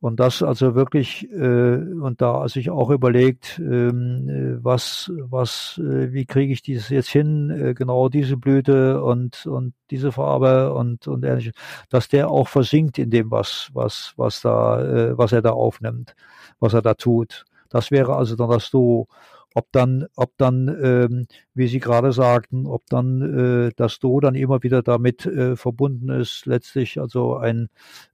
[0.00, 6.26] und das also wirklich äh, und da sich auch überlegt, ähm, was was äh, wie
[6.26, 11.24] kriege ich dieses jetzt hin, äh, genau diese Blüte und und diese Farbe und und
[11.24, 11.54] ähnliches,
[11.88, 16.16] dass der auch versinkt in dem was was was da äh, was er da aufnimmt,
[16.58, 17.44] was er da tut.
[17.72, 19.08] Das wäre also dann das Do.
[19.54, 24.34] Ob dann, ob dann, ähm, wie Sie gerade sagten, ob dann äh, das Do dann
[24.34, 27.68] immer wieder damit äh, verbunden ist, letztlich also ein,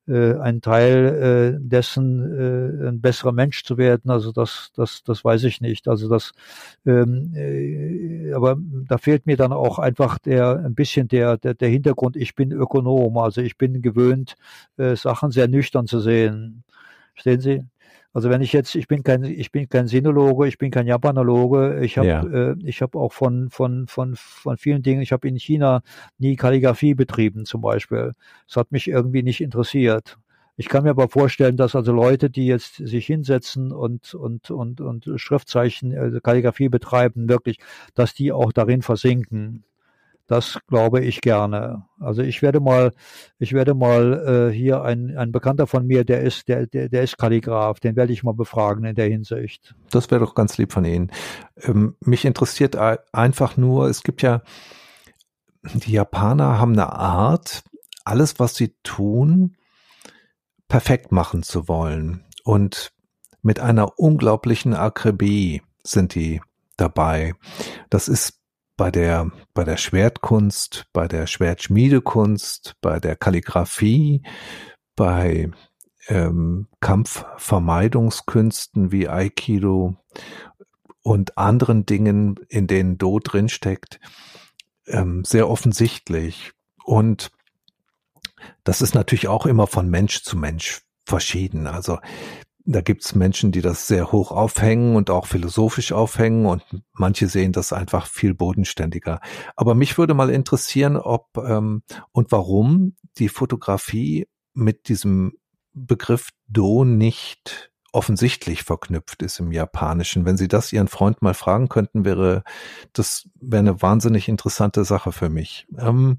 [0.08, 2.22] äh, ein Teil äh, dessen,
[2.84, 4.10] äh, ein besserer Mensch zu werden.
[4.10, 5.86] Also das, das, das weiß ich nicht.
[5.86, 6.32] Also das,
[6.86, 8.56] ähm, äh, aber
[8.88, 12.16] da fehlt mir dann auch einfach der ein bisschen der, der, der Hintergrund.
[12.16, 14.34] Ich bin Ökonom, also ich bin gewöhnt,
[14.76, 16.64] äh, Sachen sehr nüchtern zu sehen.
[17.14, 17.64] Stehen Sie?
[18.18, 21.78] Also wenn ich jetzt, ich bin kein, ich bin kein Sinologe, ich bin kein Japanologe,
[21.84, 22.22] ich habe, ja.
[22.24, 25.82] äh, ich habe auch von von von von vielen Dingen, ich habe in China
[26.18, 28.14] nie Kalligraphie betrieben zum Beispiel.
[28.48, 30.18] Das hat mich irgendwie nicht interessiert.
[30.56, 34.80] Ich kann mir aber vorstellen, dass also Leute, die jetzt sich hinsetzen und und und
[34.80, 37.60] und Schriftzeichen, also Kalligraphie betreiben, wirklich,
[37.94, 39.62] dass die auch darin versinken.
[40.28, 41.86] Das glaube ich gerne.
[41.98, 42.92] Also ich werde mal,
[43.38, 47.02] ich werde mal äh, hier ein, ein Bekannter von mir, der ist, der, der, der
[47.02, 49.74] ist Kalligraph, den werde ich mal befragen in der Hinsicht.
[49.90, 51.10] Das wäre doch ganz lieb von Ihnen.
[51.62, 54.42] Ähm, mich interessiert einfach nur, es gibt ja,
[55.62, 57.62] die Japaner haben eine Art,
[58.04, 59.56] alles, was sie tun,
[60.68, 62.22] perfekt machen zu wollen.
[62.44, 62.92] Und
[63.40, 66.42] mit einer unglaublichen Akribie sind die
[66.76, 67.32] dabei.
[67.88, 68.37] Das ist
[68.78, 74.22] bei der, bei der Schwertkunst, bei der Schwertschmiedekunst, bei der Kalligraphie,
[74.96, 75.50] bei
[76.06, 79.96] ähm, Kampfvermeidungskünsten wie Aikido
[81.02, 83.98] und anderen Dingen, in denen Do drinsteckt,
[84.86, 86.52] ähm, sehr offensichtlich.
[86.84, 87.32] Und
[88.62, 91.66] das ist natürlich auch immer von Mensch zu Mensch verschieden.
[91.66, 91.98] Also
[92.70, 96.62] da gibt's Menschen, die das sehr hoch aufhängen und auch philosophisch aufhängen und
[96.92, 99.20] manche sehen das einfach viel bodenständiger.
[99.56, 105.32] Aber mich würde mal interessieren, ob ähm, und warum die Fotografie mit diesem
[105.72, 110.26] Begriff Do nicht offensichtlich verknüpft ist im Japanischen.
[110.26, 112.44] Wenn Sie das Ihren Freund mal fragen könnten, wäre
[112.92, 115.66] das wäre eine wahnsinnig interessante Sache für mich.
[115.78, 116.18] Ähm,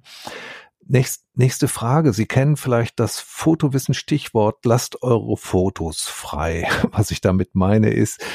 [0.92, 2.14] Nächst, nächste Frage.
[2.14, 6.68] Sie kennen vielleicht das Fotowissen-Stichwort, lasst eure Fotos frei.
[6.92, 8.26] Was ich damit meine ist,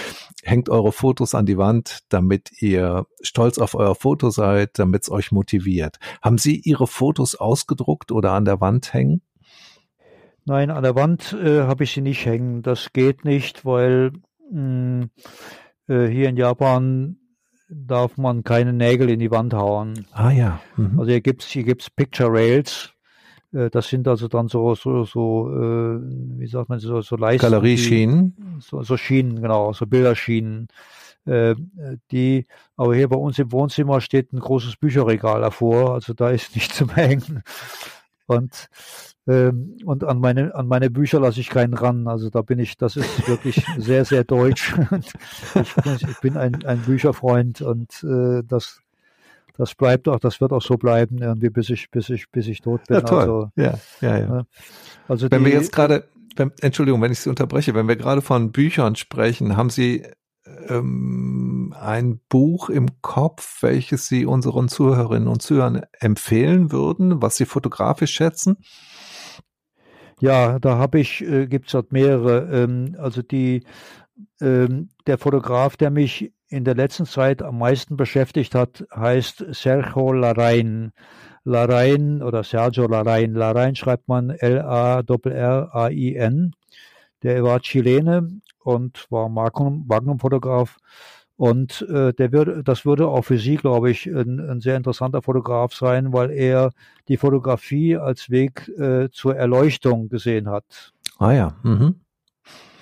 [0.45, 5.11] hängt eure Fotos an die Wand, damit ihr stolz auf euer Foto seid, damit es
[5.11, 5.99] euch motiviert.
[6.23, 9.23] Haben Sie Ihre Fotos ausgedruckt oder an der Wand hängen?
[10.45, 12.63] Nein, an der Wand äh, habe ich sie nicht hängen.
[12.63, 14.13] Das geht nicht, weil
[14.53, 15.11] mh, hm,
[15.89, 17.17] äh, hier in Japan
[17.69, 20.07] darf man keine Nägel in die Wand hauen.
[20.13, 20.61] Ah ja.
[20.77, 20.99] Mhm.
[20.99, 22.93] Also hier gibt's hier gibt's Picture Rails.
[23.53, 26.01] Äh, das sind also dann so so so äh,
[26.39, 27.43] wie sagt man so so Leisten.
[27.43, 28.59] Galerieschienen.
[28.61, 30.69] So, so Schienen genau, so Bilderschienen.
[31.27, 31.55] Äh,
[32.11, 32.47] die,
[32.77, 36.77] aber hier bei uns im Wohnzimmer steht ein großes Bücherregal davor, also da ist nichts
[36.77, 37.43] zum Hängen.
[38.27, 38.69] Und
[39.27, 42.07] ähm, und an meine, an meine Bücher lasse ich keinen ran.
[42.09, 44.75] Also da bin ich, das ist wirklich sehr, sehr deutsch.
[45.55, 48.83] ich, ich, bin ein, ein Bücherfreund und äh, das,
[49.57, 52.61] das bleibt auch, das wird auch so bleiben, irgendwie bis ich, bis ich, bis ich
[52.61, 52.97] tot bin.
[52.97, 53.21] Ja, toll.
[53.21, 54.29] Also, ja, ja, ja.
[54.29, 54.47] Ne?
[55.09, 56.05] Also wenn die, wir jetzt gerade,
[56.61, 60.05] Entschuldigung, wenn ich Sie unterbreche, wenn wir gerade von Büchern sprechen, haben Sie
[60.69, 67.47] ähm, ein Buch im Kopf, welches Sie unseren Zuhörerinnen und Zuhörern empfehlen würden, was Sie
[67.47, 68.59] fotografisch schätzen?
[70.21, 72.63] Ja, da habe ich, äh, gibt es dort mehrere.
[72.63, 73.65] Ähm, also die,
[74.41, 80.13] ähm, der Fotograf, der mich in der letzten Zeit am meisten beschäftigt hat, heißt Sergio
[80.13, 80.93] Larain.
[81.45, 83.35] Larain oder Sergio Larain.
[83.35, 85.03] Larain schreibt man L-A-R-R-A-I-N.
[87.23, 90.79] Der war Chilene und war Magnum-Fotograf.
[91.37, 95.21] Und äh, der wird, das würde auch für Sie, glaube ich, ein, ein, sehr interessanter
[95.21, 96.71] Fotograf sein, weil er
[97.09, 100.93] die Fotografie als Weg äh, zur Erleuchtung gesehen hat.
[101.19, 101.57] Ah ja.
[101.65, 101.97] Mhm.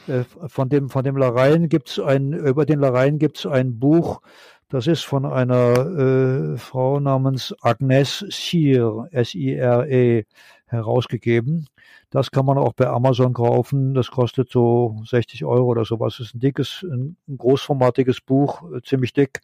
[0.06, 4.20] Äh, von dem von dem Larein gibt's ein über den Larein gibt's ein Buch,
[4.68, 10.24] das ist von einer äh, Frau namens Agnes Sire, S-I-R-E,
[10.66, 11.68] herausgegeben.
[12.12, 13.94] Das kann man auch bei Amazon kaufen.
[13.94, 16.18] Das kostet so 60 Euro oder sowas.
[16.18, 19.40] Das ist ein dickes, ein großformatiges Buch, äh, ziemlich dick,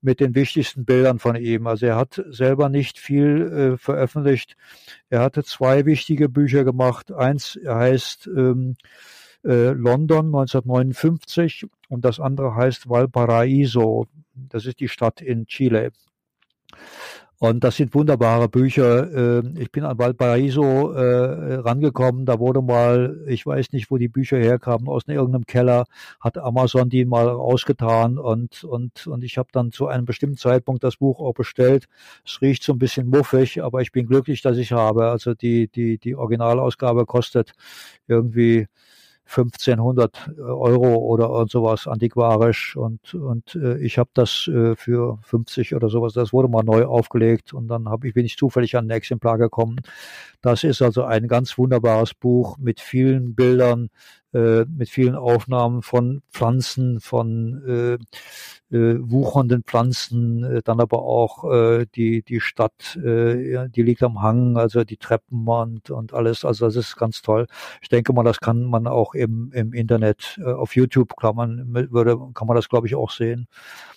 [0.00, 1.66] mit den wichtigsten Bildern von ihm.
[1.66, 4.56] Also er hat selber nicht viel äh, veröffentlicht.
[5.10, 7.10] Er hatte zwei wichtige Bücher gemacht.
[7.10, 8.76] Eins heißt ähm,
[9.44, 14.06] äh, London 1959 und das andere heißt Valparaiso.
[14.34, 15.90] Das ist die Stadt in Chile.
[17.42, 19.12] Und das sind wunderbare Bücher.
[19.12, 22.24] Ähm, ich bin an Valparaiso äh, rangekommen.
[22.24, 25.86] Da wurde mal, ich weiß nicht, wo die Bücher herkamen, aus irgendeinem Keller,
[26.20, 30.84] hat Amazon die mal rausgetan und, und, und ich habe dann zu einem bestimmten Zeitpunkt
[30.84, 31.88] das Buch auch bestellt.
[32.24, 35.08] Es riecht so ein bisschen muffig, aber ich bin glücklich, dass ich habe.
[35.08, 37.54] Also die, die, die Originalausgabe kostet
[38.06, 38.68] irgendwie
[39.32, 45.88] 1500 Euro oder sowas antiquarisch und und äh, ich habe das äh, für 50 oder
[45.88, 48.90] sowas, das wurde mal neu aufgelegt und dann habe ich bin ich zufällig an ein
[48.90, 49.80] Exemplar gekommen.
[50.42, 53.88] Das ist also ein ganz wunderbares Buch mit vielen Bildern,
[54.34, 61.44] äh, mit vielen Aufnahmen von Pflanzen, von äh, äh, wuchernden Pflanzen, äh, dann aber auch
[61.52, 66.44] äh, die die Stadt, äh, die liegt am Hang, also die Treppen und, und alles.
[66.44, 67.46] Also das ist ganz toll.
[67.82, 71.74] Ich denke mal, das kann man auch im, im Internet äh, auf YouTube kann man
[71.92, 73.48] würde kann man das glaube ich auch sehen.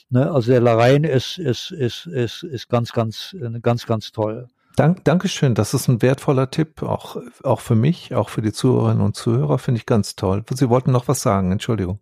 [0.09, 0.31] Ne?
[0.31, 4.49] Also der Larein ist ist ist ist ist ganz ganz ganz ganz toll.
[4.76, 9.01] Dank, Dankeschön, das ist ein wertvoller Tipp, auch, auch für mich, auch für die Zuhörerinnen
[9.01, 10.43] und Zuhörer, finde ich ganz toll.
[10.49, 11.99] Sie wollten noch was sagen, Entschuldigung.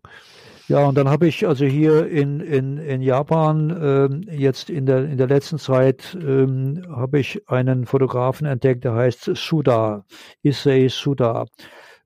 [0.70, 5.06] Ja, und dann habe ich also hier in, in, in Japan ähm, jetzt in der,
[5.06, 10.06] in der letzten Zeit ähm, habe ich einen Fotografen entdeckt, der heißt Suda,
[10.42, 11.46] Issei Suda.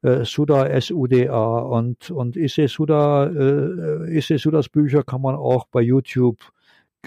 [0.01, 5.81] Äh, Suda S-U-D-A und, und Issei Suda, äh, Issei Sudas Bücher kann man auch bei
[5.81, 6.37] YouTube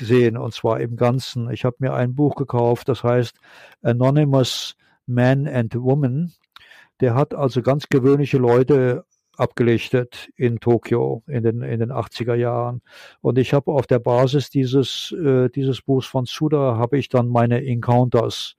[0.00, 1.50] gesehen und zwar im Ganzen.
[1.50, 3.38] Ich habe mir ein Buch gekauft, das heißt
[3.82, 4.74] Anonymous
[5.06, 6.32] Man and Woman.
[7.00, 9.04] Der hat also ganz gewöhnliche Leute
[9.36, 12.82] abgelichtet in Tokio in den, in den 80er Jahren.
[13.20, 17.28] Und ich habe auf der Basis dieses, äh, dieses Buchs von Suda habe ich dann
[17.28, 18.56] meine Encounters,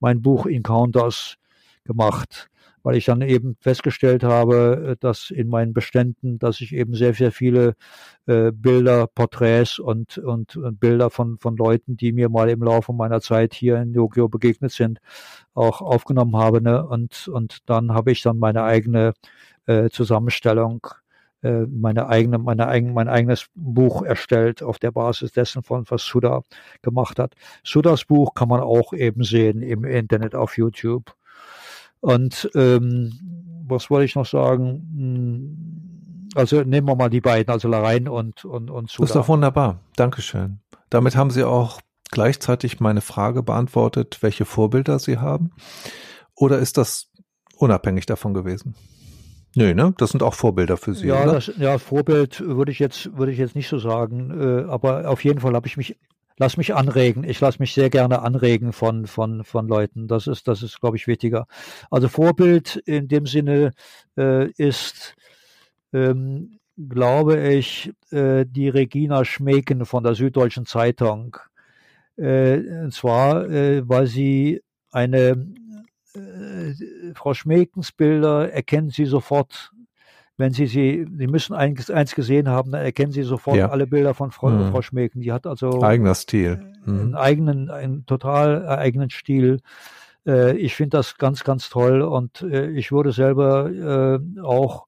[0.00, 1.36] mein Buch Encounters
[1.84, 2.48] gemacht
[2.84, 7.14] weil ich dann eben festgestellt habe, äh, dass in meinen Beständen, dass ich eben sehr,
[7.14, 7.74] sehr viele
[8.26, 12.92] äh, Bilder, Porträts und, und, und Bilder von, von Leuten, die mir mal im Laufe
[12.92, 15.00] meiner Zeit hier in Tokio begegnet sind,
[15.54, 16.62] auch aufgenommen habe.
[16.62, 16.86] Ne?
[16.86, 19.14] Und, und dann habe ich dann meine eigene
[19.66, 20.86] äh, Zusammenstellung
[21.42, 26.02] äh, meine eigene, meine eigen, mein eigenes Buch erstellt auf der Basis dessen von was
[26.02, 26.42] Suda
[26.82, 27.34] gemacht hat.
[27.62, 31.14] Sudas Buch kann man auch eben sehen im Internet auf YouTube.
[32.04, 33.14] Und ähm,
[33.66, 34.86] was wollte ich noch sagen?
[34.94, 39.04] Hm, also nehmen wir mal die beiden, also Larein und, und, und Suda.
[39.04, 39.80] Das ist doch wunderbar.
[39.96, 40.58] Dankeschön.
[40.90, 41.80] Damit haben Sie auch
[42.10, 45.52] gleichzeitig meine Frage beantwortet, welche Vorbilder Sie haben.
[46.34, 47.10] Oder ist das
[47.56, 48.74] unabhängig davon gewesen?
[49.56, 49.94] Nö, ne?
[49.96, 51.06] Das sind auch Vorbilder für Sie.
[51.06, 55.08] Ja, das, ja Vorbild würde ich jetzt würde ich jetzt nicht so sagen, äh, aber
[55.08, 55.96] auf jeden Fall habe ich mich
[56.36, 57.24] lass mich anregen.
[57.24, 60.08] Ich lasse mich sehr gerne anregen von, von, von Leuten.
[60.08, 61.46] Das ist, das ist, glaube ich, wichtiger.
[61.90, 63.72] Also Vorbild in dem Sinne
[64.16, 65.14] äh, ist,
[65.92, 71.36] ähm, glaube ich, äh, die Regina Schmeken von der Süddeutschen Zeitung.
[72.16, 75.46] Äh, und zwar, äh, weil sie eine
[76.14, 79.72] äh, Frau Schmekens Bilder erkennen Sie sofort
[80.36, 83.70] wenn Sie sie, Sie müssen eins, eins gesehen haben, dann erkennen Sie sofort ja.
[83.70, 84.70] alle Bilder von Frau, mhm.
[84.70, 85.20] Frau Schmecken.
[85.20, 87.00] Die hat also eigener Stil, mhm.
[87.00, 89.60] einen eigenen, einen total eigenen Stil.
[90.26, 94.86] Äh, ich finde das ganz, ganz toll und äh, ich würde selber äh, auch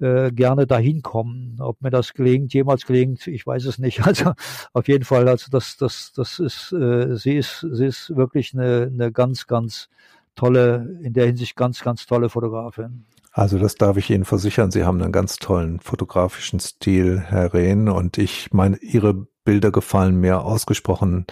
[0.00, 1.56] äh, gerne dahin kommen.
[1.60, 4.00] Ob mir das gelingt, jemals gelingt, ich weiß es nicht.
[4.06, 4.32] Also
[4.72, 8.90] auf jeden Fall, also das, das, das ist, äh, sie ist, sie ist wirklich eine,
[8.92, 9.88] eine ganz, ganz
[10.34, 13.04] tolle, in der Hinsicht ganz, ganz tolle Fotografin.
[13.38, 14.72] Also das darf ich Ihnen versichern.
[14.72, 17.88] Sie haben einen ganz tollen fotografischen Stil, Herr Rehn.
[17.88, 21.24] Und ich meine, Ihre Bilder gefallen mir ausgesprochen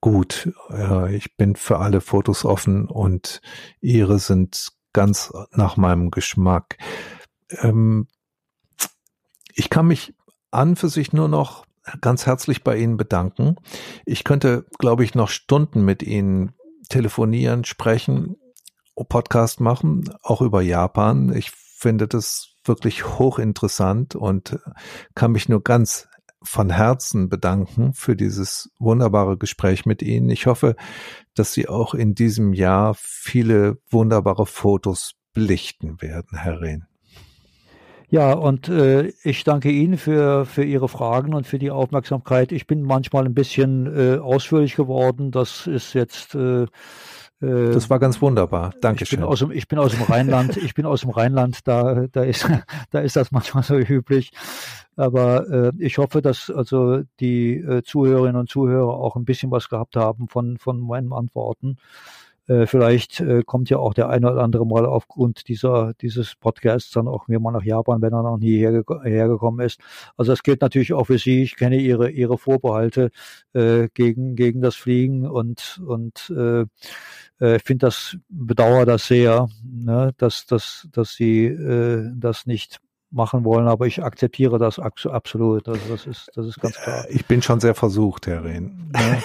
[0.00, 0.50] gut.
[1.10, 3.42] Ich bin für alle Fotos offen und
[3.82, 6.78] Ihre sind ganz nach meinem Geschmack.
[7.60, 8.08] Ähm,
[9.52, 10.14] ich kann mich
[10.50, 11.66] an für sich nur noch
[12.00, 13.56] ganz herzlich bei Ihnen bedanken.
[14.06, 16.54] Ich könnte, glaube ich, noch Stunden mit Ihnen
[16.88, 18.36] telefonieren, sprechen,
[18.94, 21.34] Podcast machen, auch über Japan.
[21.34, 24.58] Ich finde das wirklich hochinteressant und
[25.14, 26.08] kann mich nur ganz
[26.42, 30.28] von Herzen bedanken für dieses wunderbare Gespräch mit Ihnen.
[30.28, 30.76] Ich hoffe,
[31.34, 36.86] dass Sie auch in diesem Jahr viele wunderbare Fotos belichten werden, Herr Rehn.
[38.10, 42.52] Ja, und äh, ich danke Ihnen für, für Ihre Fragen und für die Aufmerksamkeit.
[42.52, 45.32] Ich bin manchmal ein bisschen äh, ausführlich geworden.
[45.32, 46.66] Das ist jetzt äh,
[47.72, 48.74] das war ganz wunderbar.
[48.80, 49.18] Dankeschön.
[49.18, 50.56] Ich bin aus dem, ich bin aus dem Rheinland.
[50.56, 51.66] ich bin aus dem Rheinland.
[51.66, 52.48] Da, da ist,
[52.90, 54.32] da ist das manchmal so üblich.
[54.96, 59.68] Aber äh, ich hoffe, dass also die äh, Zuhörerinnen und Zuhörer auch ein bisschen was
[59.68, 61.78] gehabt haben von, von meinen Antworten.
[62.46, 66.90] Äh, vielleicht äh, kommt ja auch der eine oder andere mal aufgrund dieser, dieses Podcasts
[66.90, 69.80] dann auch mir mal nach Japan, wenn er noch nie herge hergekommen ist.
[70.16, 71.42] Also das gilt natürlich auch für Sie.
[71.42, 73.10] Ich kenne Ihre, Ihre Vorbehalte
[73.54, 76.66] äh, gegen, gegen das Fliegen und, und äh,
[77.40, 82.78] äh, finde das, bedauere das sehr, ne, dass, dass, dass Sie äh, das nicht
[83.10, 85.68] machen wollen, aber ich akzeptiere das absolut.
[85.68, 87.06] Also das ist, das ist ganz klar.
[87.08, 88.90] Ich bin schon sehr versucht, Herr Rehn.
[88.94, 89.18] Ja,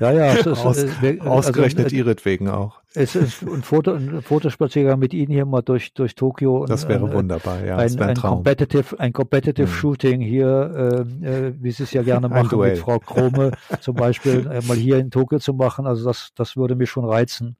[0.00, 0.12] ja.
[0.12, 2.81] ja es ist, Aus, äh, ausgerechnet also, ihretwegen auch.
[2.94, 6.66] Es ist ein, Foto, ein Fotospaziergang mit Ihnen hier mal durch, durch Tokio.
[6.66, 7.76] Das wäre äh, wunderbar, ja.
[7.76, 9.72] Ein, ein, Competitive, ein Competitive mhm.
[9.72, 14.46] Shooting hier, äh, äh, wie Sie es ja gerne machen mit Frau Krome zum Beispiel,
[14.46, 15.86] äh, mal hier in Tokio zu machen.
[15.86, 17.56] Also das, das würde mich schon reizen.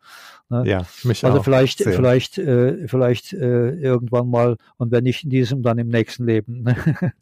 [0.51, 0.65] Ne?
[0.67, 1.45] Ja, mich also auch.
[1.45, 1.95] vielleicht, sehr.
[1.95, 6.63] vielleicht, äh, vielleicht äh, irgendwann mal und wenn nicht in diesem, dann im nächsten Leben.
[6.63, 6.77] Ne?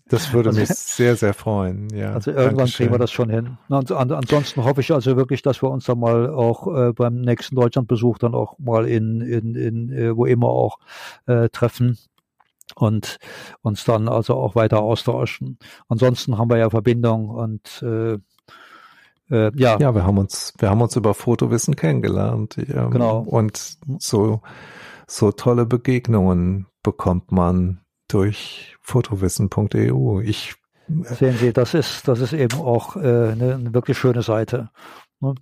[0.08, 1.88] das würde also, mich sehr, sehr freuen.
[1.94, 2.76] Ja, also irgendwann Dankeschön.
[2.76, 3.56] kriegen wir das schon hin.
[3.68, 7.99] An, ansonsten hoffe ich also wirklich, dass wir uns dann mal auch beim nächsten Deutschlandbesuch
[8.18, 10.78] dann auch mal in, in, in äh, wo immer auch
[11.26, 11.98] äh, treffen
[12.74, 13.18] und
[13.62, 15.58] uns dann also auch weiter austauschen.
[15.88, 18.18] Ansonsten haben wir ja Verbindung und äh,
[19.30, 19.78] äh, ja.
[19.78, 22.56] Ja, wir haben uns, wir haben uns über Fotowissen kennengelernt.
[22.56, 22.88] Ja.
[22.88, 23.20] Genau.
[23.20, 24.42] Und so,
[25.06, 30.20] so tolle Begegnungen bekommt man durch fotowissen.eu.
[30.20, 30.54] Ich
[31.02, 34.70] Sehen Sie, das ist, das ist eben auch äh, eine, eine wirklich schöne Seite.
[35.20, 35.34] Ne?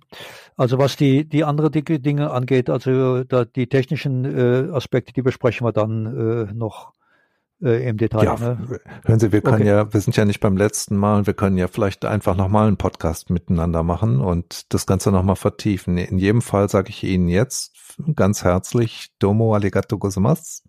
[0.57, 5.65] Also was die, die andere Dinge angeht, also da, die technischen äh, Aspekte, die besprechen
[5.65, 6.93] wir dann äh, noch
[7.61, 8.23] äh, im Detail.
[8.23, 8.79] Ja, ne?
[9.05, 9.67] hören Sie, wir können okay.
[9.67, 12.77] ja, wir sind ja nicht beim letzten Mal, wir können ja vielleicht einfach nochmal einen
[12.77, 15.97] Podcast miteinander machen und das Ganze nochmal vertiefen.
[15.97, 17.75] In jedem Fall sage ich Ihnen jetzt
[18.15, 20.63] ganz herzlich Domo Arigato gozaimasu.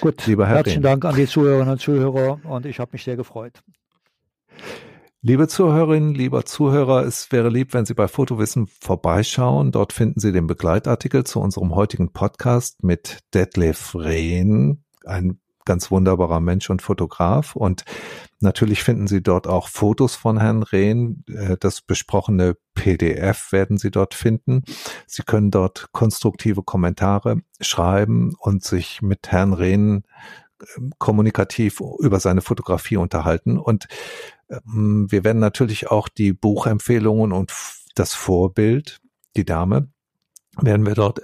[0.00, 3.16] Gut, lieber Herr herzlichen Dank an die Zuhörerinnen und Zuhörer und ich habe mich sehr
[3.16, 3.62] gefreut.
[5.20, 9.72] Liebe Zuhörerinnen, lieber Zuhörer, es wäre lieb, wenn Sie bei Fotowissen vorbeischauen.
[9.72, 16.38] Dort finden Sie den Begleitartikel zu unserem heutigen Podcast mit Detlef Rehn, ein ganz wunderbarer
[16.38, 17.56] Mensch und Fotograf.
[17.56, 17.84] Und
[18.38, 21.24] natürlich finden Sie dort auch Fotos von Herrn Rehn.
[21.26, 24.62] Äh, das besprochene PDF werden Sie dort finden.
[25.08, 30.04] Sie können dort konstruktive Kommentare schreiben und sich mit Herrn Rehn
[30.98, 33.58] kommunikativ über seine Fotografie unterhalten.
[33.58, 33.88] Und
[34.50, 37.52] ähm, wir werden natürlich auch die Buchempfehlungen und
[37.94, 39.00] das Vorbild,
[39.36, 39.88] die Dame,
[40.60, 41.20] werden wir dort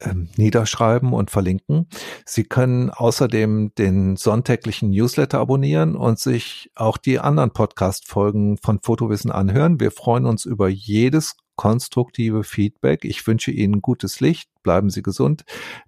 [0.00, 1.88] ähm, niederschreiben und verlinken.
[2.24, 9.30] Sie können außerdem den sonntäglichen Newsletter abonnieren und sich auch die anderen Podcast-Folgen von Fotowissen
[9.30, 9.80] anhören.
[9.80, 13.04] Wir freuen uns über jedes konstruktive Feedback.
[13.04, 14.48] Ich wünsche Ihnen gutes Licht.
[14.62, 15.44] Bleiben Sie gesund.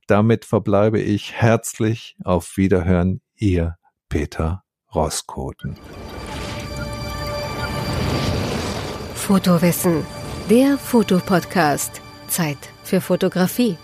[0.07, 3.21] Damit verbleibe ich herzlich auf Wiederhören.
[3.37, 3.77] Ihr
[4.09, 4.65] Peter
[4.95, 5.77] Roskoten.
[9.15, 10.05] Fotowissen,
[10.49, 12.01] der Fotopodcast.
[12.29, 13.77] Zeit für Fotografie.